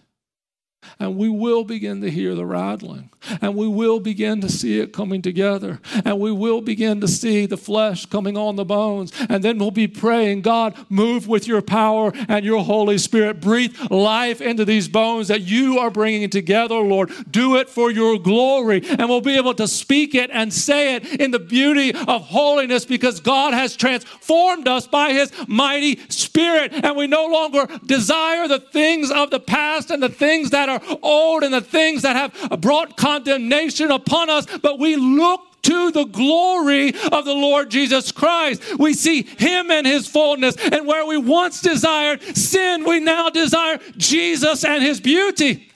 And 0.99 1.17
we 1.17 1.29
will 1.29 1.63
begin 1.63 2.01
to 2.01 2.09
hear 2.09 2.35
the 2.35 2.45
rattling. 2.45 3.09
And 3.41 3.55
we 3.55 3.67
will 3.67 3.99
begin 3.99 4.41
to 4.41 4.49
see 4.49 4.79
it 4.79 4.93
coming 4.93 5.21
together. 5.21 5.79
And 6.05 6.19
we 6.19 6.31
will 6.31 6.61
begin 6.61 7.01
to 7.01 7.07
see 7.07 7.45
the 7.45 7.57
flesh 7.57 8.05
coming 8.05 8.35
on 8.35 8.55
the 8.55 8.65
bones. 8.65 9.11
And 9.29 9.43
then 9.43 9.57
we'll 9.57 9.71
be 9.71 9.87
praying, 9.87 10.41
God, 10.41 10.75
move 10.89 11.27
with 11.27 11.47
your 11.47 11.61
power 11.61 12.11
and 12.27 12.43
your 12.43 12.63
Holy 12.63 12.97
Spirit. 12.97 13.41
Breathe 13.41 13.75
life 13.91 14.41
into 14.41 14.65
these 14.65 14.87
bones 14.87 15.27
that 15.27 15.41
you 15.41 15.77
are 15.77 15.91
bringing 15.91 16.29
together, 16.29 16.75
Lord. 16.75 17.11
Do 17.29 17.57
it 17.57 17.69
for 17.69 17.91
your 17.91 18.17
glory. 18.17 18.81
And 18.83 19.07
we'll 19.07 19.21
be 19.21 19.37
able 19.37 19.53
to 19.55 19.67
speak 19.67 20.15
it 20.15 20.31
and 20.31 20.51
say 20.51 20.95
it 20.95 21.21
in 21.21 21.31
the 21.31 21.39
beauty 21.39 21.93
of 21.93 22.23
holiness 22.23 22.85
because 22.85 23.19
God 23.19 23.53
has 23.53 23.75
transformed 23.75 24.67
us 24.67 24.87
by 24.87 25.13
his 25.13 25.31
mighty 25.47 25.99
Spirit. 26.09 26.73
And 26.73 26.95
we 26.95 27.07
no 27.07 27.27
longer 27.27 27.67
desire 27.85 28.47
the 28.47 28.59
things 28.59 29.11
of 29.11 29.29
the 29.29 29.39
past 29.39 29.91
and 29.91 30.01
the 30.01 30.09
things 30.09 30.49
that 30.49 30.69
are 30.71 30.97
old 31.01 31.43
and 31.43 31.53
the 31.53 31.61
things 31.61 32.01
that 32.01 32.15
have 32.15 32.61
brought 32.61 32.97
condemnation 32.97 33.91
upon 33.91 34.29
us, 34.29 34.45
but 34.61 34.79
we 34.79 34.95
look 34.95 35.41
to 35.63 35.91
the 35.91 36.05
glory 36.05 36.89
of 37.11 37.25
the 37.25 37.33
Lord 37.33 37.69
Jesus 37.69 38.11
Christ. 38.11 38.79
We 38.79 38.93
see 38.93 39.23
Him 39.23 39.69
in 39.71 39.85
His 39.85 40.07
fullness, 40.07 40.55
and 40.57 40.87
where 40.87 41.05
we 41.05 41.17
once 41.17 41.61
desired 41.61 42.21
sin, 42.35 42.83
we 42.83 42.99
now 42.99 43.29
desire 43.29 43.79
Jesus 43.97 44.65
and 44.65 44.83
His 44.83 44.99
beauty. 44.99 45.71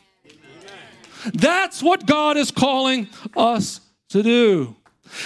That's 1.33 1.81
what 1.81 2.05
God 2.05 2.37
is 2.37 2.51
calling 2.51 3.07
us 3.35 3.81
to 4.09 4.21
do. 4.23 4.75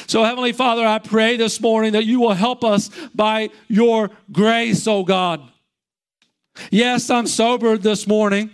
So, 0.08 0.24
Heavenly 0.24 0.54
Father, 0.54 0.86
I 0.86 1.00
pray 1.00 1.36
this 1.38 1.60
morning 1.60 1.94
that 1.94 2.06
you 2.06 2.20
will 2.20 2.34
help 2.34 2.64
us 2.64 2.90
by 3.16 3.50
your 3.68 4.12
grace, 4.32 4.88
oh 4.88 5.04
God. 5.04 5.42
Yes, 6.72 7.10
I'm 7.10 7.28
sobered 7.28 7.82
this 7.82 8.06
morning. 8.08 8.52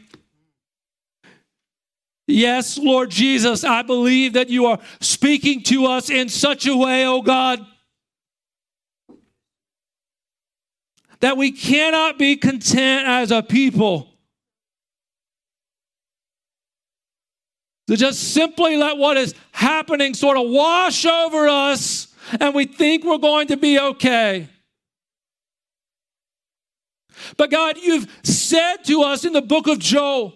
Yes, 2.27 2.77
Lord 2.77 3.11
Jesus, 3.11 3.63
I 3.63 3.83
believe 3.83 4.33
that 4.33 4.49
you 4.49 4.65
are 4.65 4.79
speaking 4.99 5.61
to 5.63 5.85
us 5.85 6.09
in 6.09 6.27
such 6.27 6.65
a 6.65 6.75
way, 6.75 7.05
oh 7.05 7.21
God, 7.21 7.63
that 11.19 11.37
we 11.37 11.51
cannot 11.51 12.17
be 12.17 12.35
content 12.35 13.07
as 13.07 13.31
a 13.31 13.43
people 13.43 14.09
to 17.87 17.95
just 17.95 18.33
simply 18.33 18.75
let 18.77 18.97
what 18.97 19.17
is 19.17 19.35
happening 19.51 20.13
sort 20.13 20.37
of 20.37 20.49
wash 20.49 21.05
over 21.05 21.47
us 21.47 22.07
and 22.39 22.55
we 22.55 22.65
think 22.65 23.03
we're 23.03 23.17
going 23.17 23.47
to 23.47 23.57
be 23.57 23.79
okay. 23.79 24.49
But 27.37 27.51
God, 27.51 27.77
you've 27.77 28.07
said 28.23 28.77
to 28.85 29.03
us 29.03 29.25
in 29.25 29.33
the 29.33 29.41
book 29.41 29.67
of 29.67 29.79
Joel, 29.79 30.33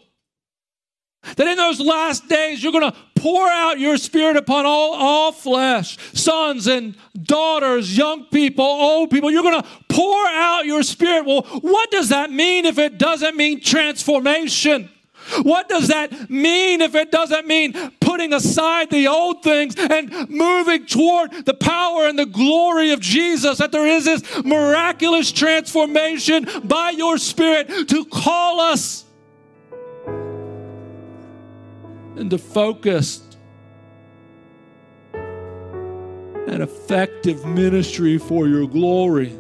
that 1.22 1.48
in 1.48 1.58
those 1.58 1.80
last 1.80 2.28
days, 2.28 2.64
you're 2.64 2.72
going 2.72 2.92
to 2.92 2.98
pour 3.16 3.50
out 3.50 3.80
your 3.80 3.98
spirit 3.98 4.38
upon 4.38 4.66
all, 4.66 4.94
all 4.94 5.32
flesh, 5.32 5.98
sons 6.14 6.68
and 6.68 6.96
daughters, 7.22 7.98
young 7.98 8.26
people, 8.26 8.66
old 8.66 9.10
people. 9.10 9.30
You're 9.30 9.44
going 9.44 9.62
to 9.62 9.68
pour 9.90 10.28
out 10.28 10.66
your 10.66 10.84
spirit. 10.84 11.26
Well, 11.26 11.42
what 11.62 11.92
does 11.92 12.10
that 12.10 12.32
mean 12.32 12.66
if 12.66 12.78
it 12.78 12.98
doesn't 12.98 13.36
mean 13.36 13.62
transformation? 13.62 14.90
What 15.44 15.70
does 15.70 15.90
that 15.90 16.30
mean 16.30 16.82
if 16.82 16.96
it 16.96 17.12
doesn't 17.12 17.46
mean 17.46 17.74
putting 18.00 18.34
aside 18.34 18.90
the 18.90 19.08
old 19.08 19.44
things 19.44 19.76
and 19.78 20.30
moving 20.30 20.86
toward 20.86 21.46
the 21.46 21.54
power 21.54 22.08
and 22.08 22.18
the 22.18 22.26
glory 22.26 22.92
of 22.92 23.00
Jesus? 23.00 23.60
That 23.60 23.72
there 23.72 23.86
is 23.86 24.06
this 24.06 24.44
miraculous 24.44 25.32
transformation 25.32 26.48
by 26.64 26.92
your 26.92 27.18
Spirit 27.18 27.90
to 27.90 28.06
call 28.06 28.60
us 28.60 29.06
into 32.20 32.38
focused 32.38 33.38
and 35.14 36.64
effective 36.64 37.46
ministry 37.46 38.18
for 38.18 38.48
your 38.48 38.68
glory. 38.68 39.38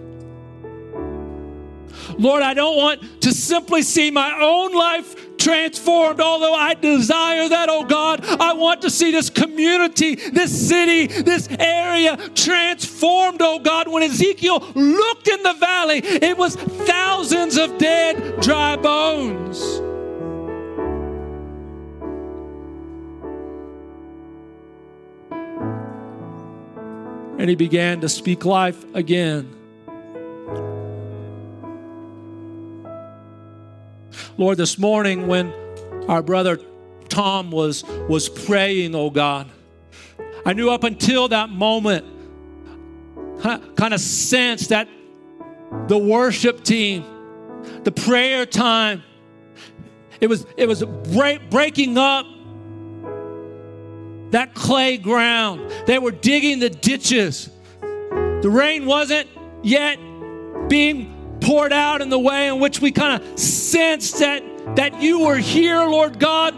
Lord, 2.18 2.44
I 2.44 2.54
don't 2.54 2.78
want 2.78 3.22
to 3.22 3.32
simply 3.32 3.82
see 3.82 4.12
my 4.12 4.39
own 4.42 4.74
life 4.74 5.38
transformed, 5.38 6.20
although 6.20 6.54
I 6.54 6.74
desire 6.74 7.48
that, 7.50 7.70
oh 7.70 7.86
God. 7.86 8.26
I 8.26 8.54
want 8.54 8.82
to 8.84 8.89
see 8.89 9.12
this 9.12 9.30
community, 9.30 10.15
this 10.15 10.68
city, 10.68 11.08
this 11.08 11.48
area 11.60 12.18
transformed, 12.36 13.42
oh 13.42 13.60
God. 13.60 13.88
When 13.88 14.04
Ezekiel 14.04 14.60
looked 14.76 15.28
in 15.28 15.42
the 15.44 15.54
valley, 15.54 16.00
it 16.00 16.38
was 16.38 16.56
thousands 16.56 17.58
of 17.58 17.78
dead, 17.78 18.42
dry 18.42 18.76
bones. 18.76 19.82
And 27.39 27.49
he 27.49 27.56
began 27.56 28.02
to 28.02 28.10
speak 28.10 28.43
life 28.43 28.84
again. 28.93 29.56
Lord, 34.38 34.58
this 34.58 34.78
morning 34.78 35.28
when 35.28 35.54
our 36.10 36.21
brother 36.21 36.60
Tom 37.08 37.49
was, 37.49 37.84
was 38.08 38.28
praying, 38.28 38.93
oh 38.93 39.10
God, 39.10 39.49
I 40.45 40.54
knew 40.54 40.69
up 40.69 40.84
until 40.84 41.30
that 41.30 41.49
moment, 41.49 42.06
kind 43.41 43.93
of 43.93 44.02
sensed 44.02 44.69
that 44.69 44.89
the 45.88 45.97
worship 45.97 46.63
team, 46.63 47.06
the 47.84 47.91
prayer 47.91 48.45
time, 48.45 49.02
it 50.19 50.28
was, 50.28 50.45
it 50.58 50.67
was 50.67 50.84
break, 50.84 51.49
breaking 51.49 51.97
up 51.97 52.25
that 54.32 54.54
clay 54.54 54.98
ground. 54.98 55.72
They 55.86 56.00
were 56.00 56.12
digging 56.12 56.60
the 56.60 56.70
ditches. 56.70 57.50
The 57.82 58.50
rain 58.50 58.86
wasn't 58.86 59.28
yet 59.63 59.98
being 60.70 61.38
poured 61.42 61.74
out 61.74 62.02
in 62.02 62.10
the 62.10 62.20
way 62.20 62.48
in 62.48 62.60
which 62.60 62.80
we 62.80 62.92
kind 62.92 63.22
of 63.22 63.39
sensed 63.39 64.20
that, 64.20 64.44
that 64.76 65.02
you 65.02 65.26
were 65.26 65.38
here, 65.38 65.84
Lord 65.84 66.20
God. 66.20 66.56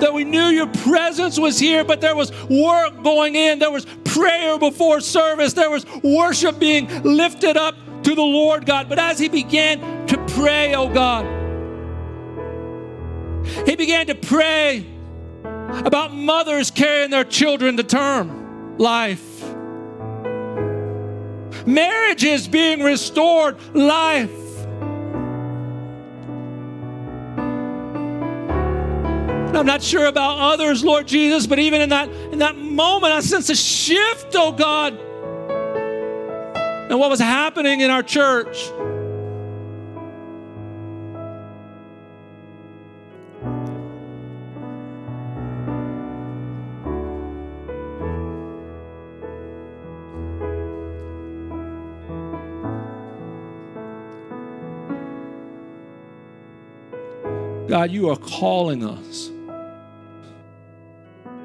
That 0.00 0.12
we 0.12 0.24
knew 0.24 0.46
your 0.46 0.66
presence 0.66 1.38
was 1.38 1.58
here, 1.58 1.84
but 1.84 2.00
there 2.00 2.16
was 2.16 2.32
work 2.48 3.02
going 3.02 3.36
in. 3.36 3.58
There 3.58 3.70
was 3.70 3.86
prayer 4.04 4.58
before 4.58 5.00
service. 5.00 5.52
There 5.52 5.70
was 5.70 5.86
worship 6.02 6.58
being 6.58 6.88
lifted 7.02 7.56
up 7.56 7.76
to 8.02 8.14
the 8.14 8.22
Lord 8.22 8.66
God. 8.66 8.88
But 8.88 8.98
as 8.98 9.18
he 9.18 9.28
began 9.28 10.06
to 10.08 10.18
pray, 10.26 10.74
oh 10.74 10.88
God, 10.88 11.26
he 13.66 13.76
began 13.76 14.06
to 14.06 14.14
pray 14.14 14.93
about 15.84 16.12
mothers 16.12 16.70
carrying 16.70 17.10
their 17.10 17.24
children 17.24 17.76
to 17.76 17.82
term 17.82 18.78
life 18.78 19.34
marriages 21.66 22.48
being 22.48 22.82
restored, 22.82 23.56
life. 23.74 24.30
I'm 29.54 29.66
not 29.66 29.82
sure 29.82 30.06
about 30.06 30.38
others, 30.38 30.84
Lord 30.84 31.06
Jesus, 31.06 31.46
but 31.46 31.58
even 31.58 31.80
in 31.80 31.88
that 31.90 32.08
in 32.08 32.40
that 32.40 32.56
moment, 32.56 33.12
I 33.12 33.20
sense 33.20 33.48
a 33.50 33.54
shift, 33.54 34.34
oh 34.34 34.50
God, 34.52 34.98
and 36.90 36.98
what 36.98 37.08
was 37.08 37.20
happening 37.20 37.80
in 37.80 37.90
our 37.90 38.02
church. 38.02 38.68
God, 57.74 57.90
you 57.90 58.08
are 58.08 58.16
calling 58.16 58.84
us. 58.84 59.32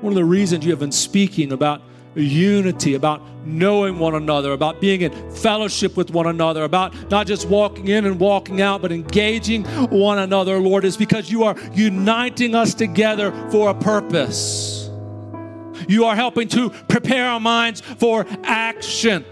One 0.01 0.13
of 0.13 0.15
the 0.15 0.23
reasons 0.23 0.63
you 0.63 0.69
have 0.69 0.79
been 0.79 0.91
speaking 0.91 1.51
about 1.51 1.81
unity, 2.13 2.93
about 2.93 3.23
knowing 3.47 3.97
one 3.97 4.13
another, 4.13 4.51
about 4.51 4.79
being 4.79 5.01
in 5.01 5.31
fellowship 5.31 5.97
with 5.97 6.11
one 6.11 6.27
another, 6.27 6.65
about 6.65 6.93
not 7.09 7.25
just 7.25 7.47
walking 7.47 7.87
in 7.87 8.05
and 8.05 8.19
walking 8.19 8.61
out, 8.61 8.83
but 8.83 8.91
engaging 8.91 9.65
one 9.89 10.19
another, 10.19 10.59
Lord, 10.59 10.85
is 10.85 10.97
because 10.97 11.31
you 11.31 11.45
are 11.45 11.55
uniting 11.73 12.53
us 12.53 12.75
together 12.75 13.31
for 13.49 13.71
a 13.71 13.73
purpose. 13.73 14.87
You 15.87 16.05
are 16.05 16.15
helping 16.15 16.47
to 16.49 16.69
prepare 16.69 17.25
our 17.25 17.39
minds 17.39 17.81
for 17.81 18.27
action 18.43 19.25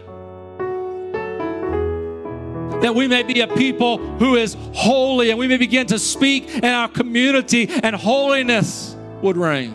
that 2.81 2.93
we 2.93 3.07
may 3.07 3.23
be 3.23 3.41
a 3.41 3.47
people 3.47 3.97
who 3.97 4.35
is 4.35 4.55
holy 4.73 5.29
and 5.29 5.39
we 5.39 5.47
may 5.47 5.57
begin 5.57 5.87
to 5.87 5.99
speak 5.99 6.49
in 6.49 6.65
our 6.65 6.87
community 6.87 7.67
and 7.69 7.95
holiness 7.95 8.95
would 9.21 9.37
reign. 9.37 9.73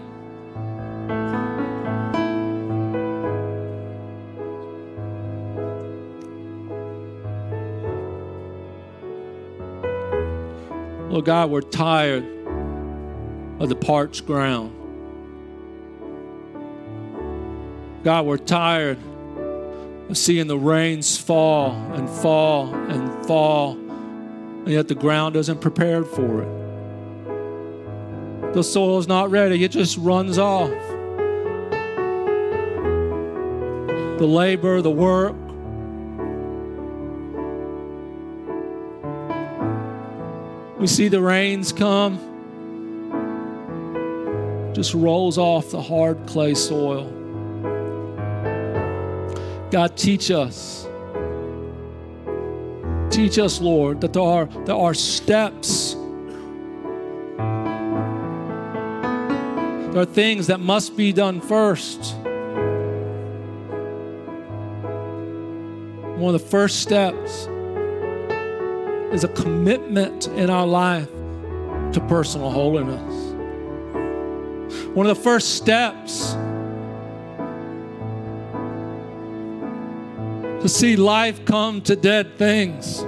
Lord 11.11 11.27
God, 11.27 11.51
we're 11.51 11.61
tired 11.61 12.25
of 13.61 13.69
the 13.69 13.77
parched 13.77 14.25
ground. 14.25 14.73
God, 18.03 18.25
we're 18.25 18.39
tired 18.39 18.99
of 20.09 20.17
seeing 20.19 20.47
the 20.47 20.59
rains 20.59 21.17
fall 21.17 21.73
and 21.93 22.09
fall 22.09 22.75
and 22.75 23.27
fall, 23.27 23.73
and 23.73 24.69
yet 24.69 24.89
the 24.89 24.95
ground 24.95 25.37
isn't 25.37 25.61
prepared 25.61 26.07
for 26.07 26.43
it. 26.43 26.63
The 28.55 28.63
soil 28.63 28.99
is 28.99 29.09
not 29.09 29.31
ready, 29.31 29.65
it 29.65 29.71
just 29.71 29.97
runs 29.97 30.37
off. 30.39 30.71
The 34.19 34.27
labor, 34.27 34.83
the 34.83 34.91
work, 34.91 35.35
we 40.79 40.87
see 40.87 41.09
the 41.09 41.23
rains 41.23 41.73
come, 41.73 42.19
just 44.75 44.95
rolls 44.95 45.39
off 45.39 45.71
the 45.71 45.81
hard 45.81 46.27
clay 46.27 46.55
soil. 46.55 47.22
God, 49.73 49.97
teach 49.97 50.31
us. 50.31 50.87
Teach 53.11 53.39
us, 53.39 53.59
Lord, 53.59 54.03
that 54.03 54.13
there 54.13 54.23
are, 54.23 54.45
there 54.67 54.77
are 54.77 54.93
steps. 54.93 55.95
There 59.93 60.03
are 60.03 60.05
things 60.05 60.49
that 60.49 60.61
must 60.61 60.95
be 60.95 61.11
done 61.15 61.41
first. 61.41 62.15
One 66.19 66.35
of 66.35 66.41
the 66.43 66.47
first 66.51 66.81
steps 66.81 67.49
is 69.15 69.25
a 69.25 69.29
commitment 69.29 70.27
in 70.29 70.51
our 70.51 70.67
life 70.67 71.09
to 71.95 72.05
personal 72.11 72.51
holiness. 72.51 73.33
One 74.95 75.07
of 75.07 75.17
the 75.17 75.23
first 75.23 75.55
steps 75.55 76.37
to 80.63 80.69
see 80.69 80.95
life 80.95 81.45
come 81.45 81.81
to 81.83 81.97
dead 81.97 82.39
things 82.39 83.01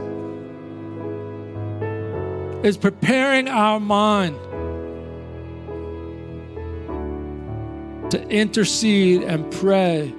is 2.66 2.76
preparing 2.76 3.46
our 3.46 3.78
mind 3.78 4.36
to 8.10 8.28
intercede 8.28 9.22
and 9.22 9.48
pray 9.52 10.12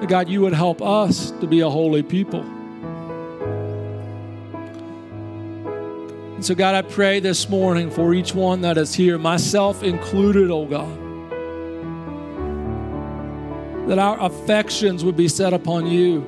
that 0.00 0.08
God, 0.08 0.28
you 0.28 0.40
would 0.40 0.52
help 0.52 0.82
us 0.82 1.30
to 1.40 1.46
be 1.46 1.60
a 1.60 1.70
holy 1.70 2.02
people. 2.02 2.42
And 6.34 6.44
so, 6.44 6.56
God, 6.56 6.74
I 6.74 6.82
pray 6.82 7.20
this 7.20 7.48
morning 7.48 7.92
for 7.92 8.12
each 8.12 8.34
one 8.34 8.60
that 8.62 8.76
is 8.76 8.92
here, 8.92 9.18
myself 9.18 9.84
included, 9.84 10.50
oh 10.50 10.66
God, 10.66 11.05
that 13.86 13.98
our 13.98 14.20
affections 14.20 15.04
would 15.04 15.16
be 15.16 15.28
set 15.28 15.52
upon 15.52 15.86
you. 15.86 16.24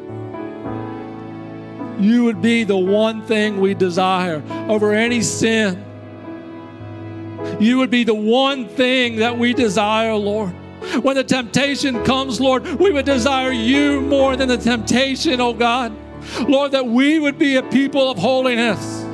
You 1.99 2.25
would 2.25 2.41
be 2.41 2.65
the 2.65 2.77
one 2.77 3.23
thing 3.27 3.61
we 3.61 3.75
desire 3.75 4.43
over 4.69 4.93
any 4.93 5.21
sin. 5.21 5.85
You 7.59 7.79
would 7.79 7.91
be 7.91 8.05
the 8.05 8.15
one 8.15 8.69
thing 8.69 9.17
that 9.17 9.37
we 9.37 9.53
desire, 9.53 10.15
Lord. 10.15 10.51
When 11.03 11.17
the 11.17 11.25
temptation 11.25 12.05
comes, 12.05 12.41
Lord, 12.41 12.65
we 12.79 12.93
would 12.93 13.05
desire 13.05 13.51
you 13.51 14.01
more 14.03 14.37
than 14.37 14.49
the 14.49 14.57
temptation, 14.57 15.41
oh 15.41 15.53
God. 15.53 15.93
Lord, 16.49 16.73
that 16.73 16.87
we 16.87 17.19
would 17.19 17.39
be 17.39 17.57
a 17.57 17.63
people 17.63 18.11
of 18.11 18.19
holiness 18.19 19.05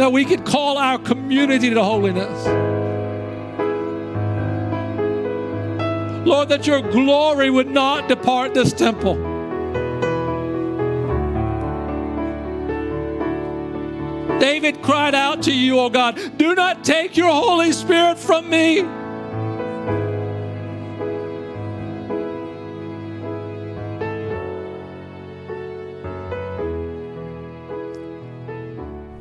that 0.00 0.10
we 0.10 0.24
could 0.24 0.46
call 0.46 0.78
our 0.78 0.98
community 0.98 1.68
to 1.68 1.84
holiness. 1.84 2.69
Lord, 6.24 6.48
that 6.50 6.66
your 6.66 6.80
glory 6.80 7.50
would 7.50 7.70
not 7.70 8.08
depart 8.08 8.54
this 8.54 8.72
temple. 8.72 9.14
David 14.38 14.82
cried 14.82 15.14
out 15.14 15.42
to 15.42 15.52
you, 15.52 15.78
O 15.78 15.90
God, 15.90 16.38
do 16.38 16.54
not 16.54 16.84
take 16.84 17.16
your 17.16 17.30
Holy 17.30 17.72
Spirit 17.72 18.18
from 18.18 18.48
me. 18.48 18.99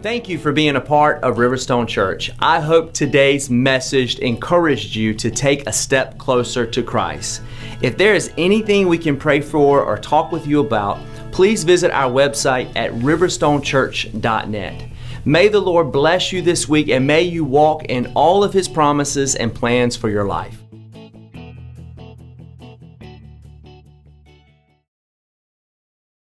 Thank 0.02 0.30
you 0.30 0.40
for 0.40 0.54
being 0.54 0.78
a 0.78 0.82
part 0.82 1.22
of 1.24 1.36
Riverstone 1.36 1.86
Church. 1.86 2.32
I 2.40 2.62
hope 2.62 2.94
today's 2.94 3.50
message 3.50 4.18
encouraged 4.20 4.96
you 4.96 5.14
to 5.16 5.30
take 5.30 5.68
a 5.68 5.74
step 5.74 6.18
closer 6.18 6.66
to 6.66 6.82
Christ. 6.82 7.42
If 7.82 7.98
there 7.98 8.16
is 8.16 8.32
anything 8.38 8.88
we 8.88 8.98
can 8.98 9.18
pray 9.18 9.42
for 9.42 9.84
or 9.84 9.98
talk 9.98 10.32
with 10.32 10.48
you 10.48 10.62
about, 10.62 11.00
please 11.34 11.66
visit 11.66 11.92
our 11.92 12.10
website 12.10 12.72
at 12.78 12.94
riverstonechurch.net. 12.94 14.90
May 15.26 15.50
the 15.50 15.60
Lord 15.60 15.92
bless 15.92 16.32
you 16.32 16.42
this 16.42 16.70
week 16.70 16.88
and 16.88 17.06
may 17.06 17.24
you 17.24 17.44
walk 17.44 17.84
in 17.90 18.10
all 18.16 18.42
of 18.42 18.54
His 18.54 18.70
promises 18.70 19.36
and 19.36 19.54
plans 19.54 19.98
for 19.98 20.10
your 20.10 20.24
life. 20.24 20.59